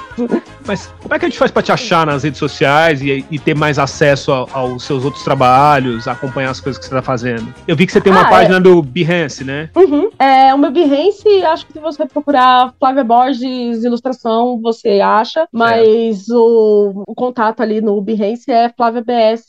Mas 0.67 0.93
como 1.03 1.15
é 1.15 1.19
que 1.19 1.25
a 1.25 1.29
gente 1.29 1.39
faz 1.39 1.51
pra 1.51 1.63
te 1.63 1.73
achar 1.73 2.07
nas 2.07 2.23
redes 2.23 2.39
sociais 2.39 3.01
e, 3.01 3.25
e 3.31 3.39
ter 3.39 3.57
mais 3.57 3.79
acesso 3.79 4.31
a, 4.31 4.47
aos 4.53 4.85
seus 4.85 5.03
outros 5.03 5.25
trabalhos, 5.25 6.07
acompanhar 6.13 6.51
as 6.51 6.61
coisas 6.61 6.79
que 6.79 6.87
você 6.87 6.95
tá 6.95 7.03
fazendo? 7.03 7.53
Eu 7.67 7.77
vi 7.77 7.87
que 7.87 7.93
você 7.93 8.01
tem 8.01 8.13
uma 8.13 8.23
ah, 8.23 8.29
página 8.29 8.57
é... 8.57 8.61
do 8.61 8.83
Behance, 8.83 9.45
né? 9.45 9.71
Uhum. 9.75 10.11
É, 10.19 10.55
o 10.55 10.59
meu 10.59 10.71
Behance, 10.71 11.29
acho 11.45 11.67
que 11.67 11.73
se 11.73 11.79
você 11.79 12.07
procurar 12.07 12.75
Flávia 12.79 13.05
Borges 13.05 13.85
Ilustração, 13.85 14.61
você 14.61 15.01
acha, 15.01 15.49
mas 15.53 16.29
o, 16.29 17.05
o, 17.07 17.15
contato 17.15 17.61
ali 17.61 17.81
no 17.81 18.01
Behance 18.01 18.51
é 18.51 18.69
flaviabs 18.69 19.47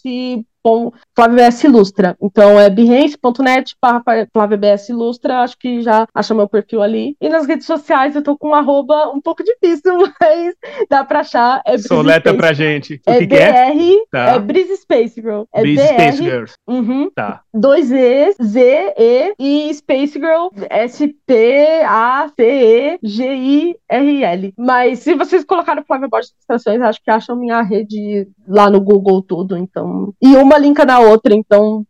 com 0.64 0.92
Flávio 1.16 1.38
BS 1.38 1.64
Ilustra. 1.64 2.16
Então 2.22 2.60
é 2.60 2.70
behance.net 2.70 3.76
Flávio 4.34 4.58
BS 4.58 4.90
Ilustra, 4.90 5.40
acho 5.40 5.58
que 5.58 5.82
já 5.82 6.08
acha 6.14 6.34
meu 6.34 6.48
perfil 6.48 6.82
ali. 6.82 7.16
E 7.20 7.30
nas 7.30 7.46
redes 7.48 7.66
sociais 7.66 8.16
eu 8.16 8.22
tô 8.22 8.38
com 8.38 8.50
um 8.50 8.56
arroba 8.56 9.10
um 9.10 9.22
pouco 9.22 9.44
difícil, 9.44 9.94
mas 10.22 10.56
dá 10.90 11.04
pra 11.04 11.20
achar. 11.22 11.62
É 11.66 11.78
Soleta 11.78 12.34
pra 12.34 12.54
gente. 12.54 13.02
O 13.08 13.12
é 13.12 13.20
que 13.20 13.28
BR, 13.28 13.36
que 13.36 13.42
é? 13.42 13.72
Tá. 14.12 14.36
é 14.36 14.40
Breeze 14.40 14.78
Space 14.78 15.20
Girl. 15.22 15.44
É 15.54 15.62
Breeze 15.62 15.84
BR, 15.84 15.94
Space 15.94 16.24
Girl. 16.24 16.46
Uhum, 16.68 17.12
tá. 17.14 17.42
Dois 17.54 17.92
E, 17.92 18.34
Z, 18.42 18.94
E 18.98 19.34
e 19.40 19.74
Space 19.74 20.14
Girl, 20.14 20.48
S-P-A-C-E-G-I-R-L. 20.70 21.24
Mas 24.58 25.00
se 25.00 25.16
vocês 25.16 25.44
colocarem 25.44 25.84
Flávio 25.84 26.10
Borges 26.10 26.32
Ilustrações, 26.32 26.82
acho 26.82 27.02
que 27.04 27.10
acham 27.10 27.36
minha 27.36 27.62
rede 27.62 28.28
lá 28.48 28.70
no 28.70 28.80
Google 28.80 29.22
tudo, 29.22 29.58
então. 29.58 30.14
E 30.22 30.36
uma 30.36 30.51
linka 30.58 30.86
na 30.86 31.00
outra, 31.00 31.34
então 31.34 31.86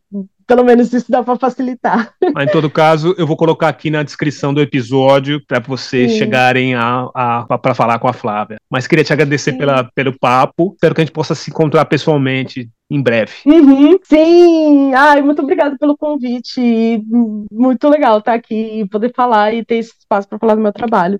pelo 0.51 0.65
menos 0.65 0.91
isso 0.91 1.09
dá 1.09 1.23
para 1.23 1.37
facilitar. 1.37 2.13
Mas, 2.35 2.49
em 2.49 2.51
todo 2.51 2.69
caso, 2.69 3.15
eu 3.17 3.25
vou 3.25 3.37
colocar 3.37 3.69
aqui 3.69 3.89
na 3.89 4.03
descrição 4.03 4.53
do 4.53 4.61
episódio 4.61 5.41
para 5.47 5.59
vocês 5.59 6.11
Sim. 6.11 6.17
chegarem 6.17 6.75
a, 6.75 7.07
a 7.15 7.57
para 7.57 7.73
falar 7.73 7.99
com 7.99 8.07
a 8.09 8.13
Flávia. 8.13 8.57
Mas 8.69 8.85
queria 8.85 9.05
te 9.05 9.13
agradecer 9.13 9.53
pela, 9.53 9.89
pelo 9.95 10.17
papo. 10.19 10.73
Espero 10.73 10.93
que 10.93 10.99
a 10.99 11.05
gente 11.05 11.13
possa 11.13 11.33
se 11.33 11.49
encontrar 11.49 11.85
pessoalmente 11.85 12.69
em 12.89 13.01
breve. 13.01 13.31
Uhum, 13.45 13.97
sim! 14.03 14.93
Ai, 14.93 15.21
muito 15.21 15.41
obrigada 15.41 15.77
pelo 15.79 15.95
convite. 15.95 17.01
Muito 17.49 17.87
legal 17.87 18.17
estar 18.17 18.33
aqui 18.33 18.81
e 18.81 18.89
poder 18.89 19.13
falar 19.15 19.53
e 19.53 19.63
ter 19.63 19.75
esse 19.75 19.93
espaço 19.97 20.27
para 20.27 20.37
falar 20.37 20.55
do 20.55 20.61
meu 20.61 20.73
trabalho. 20.73 21.17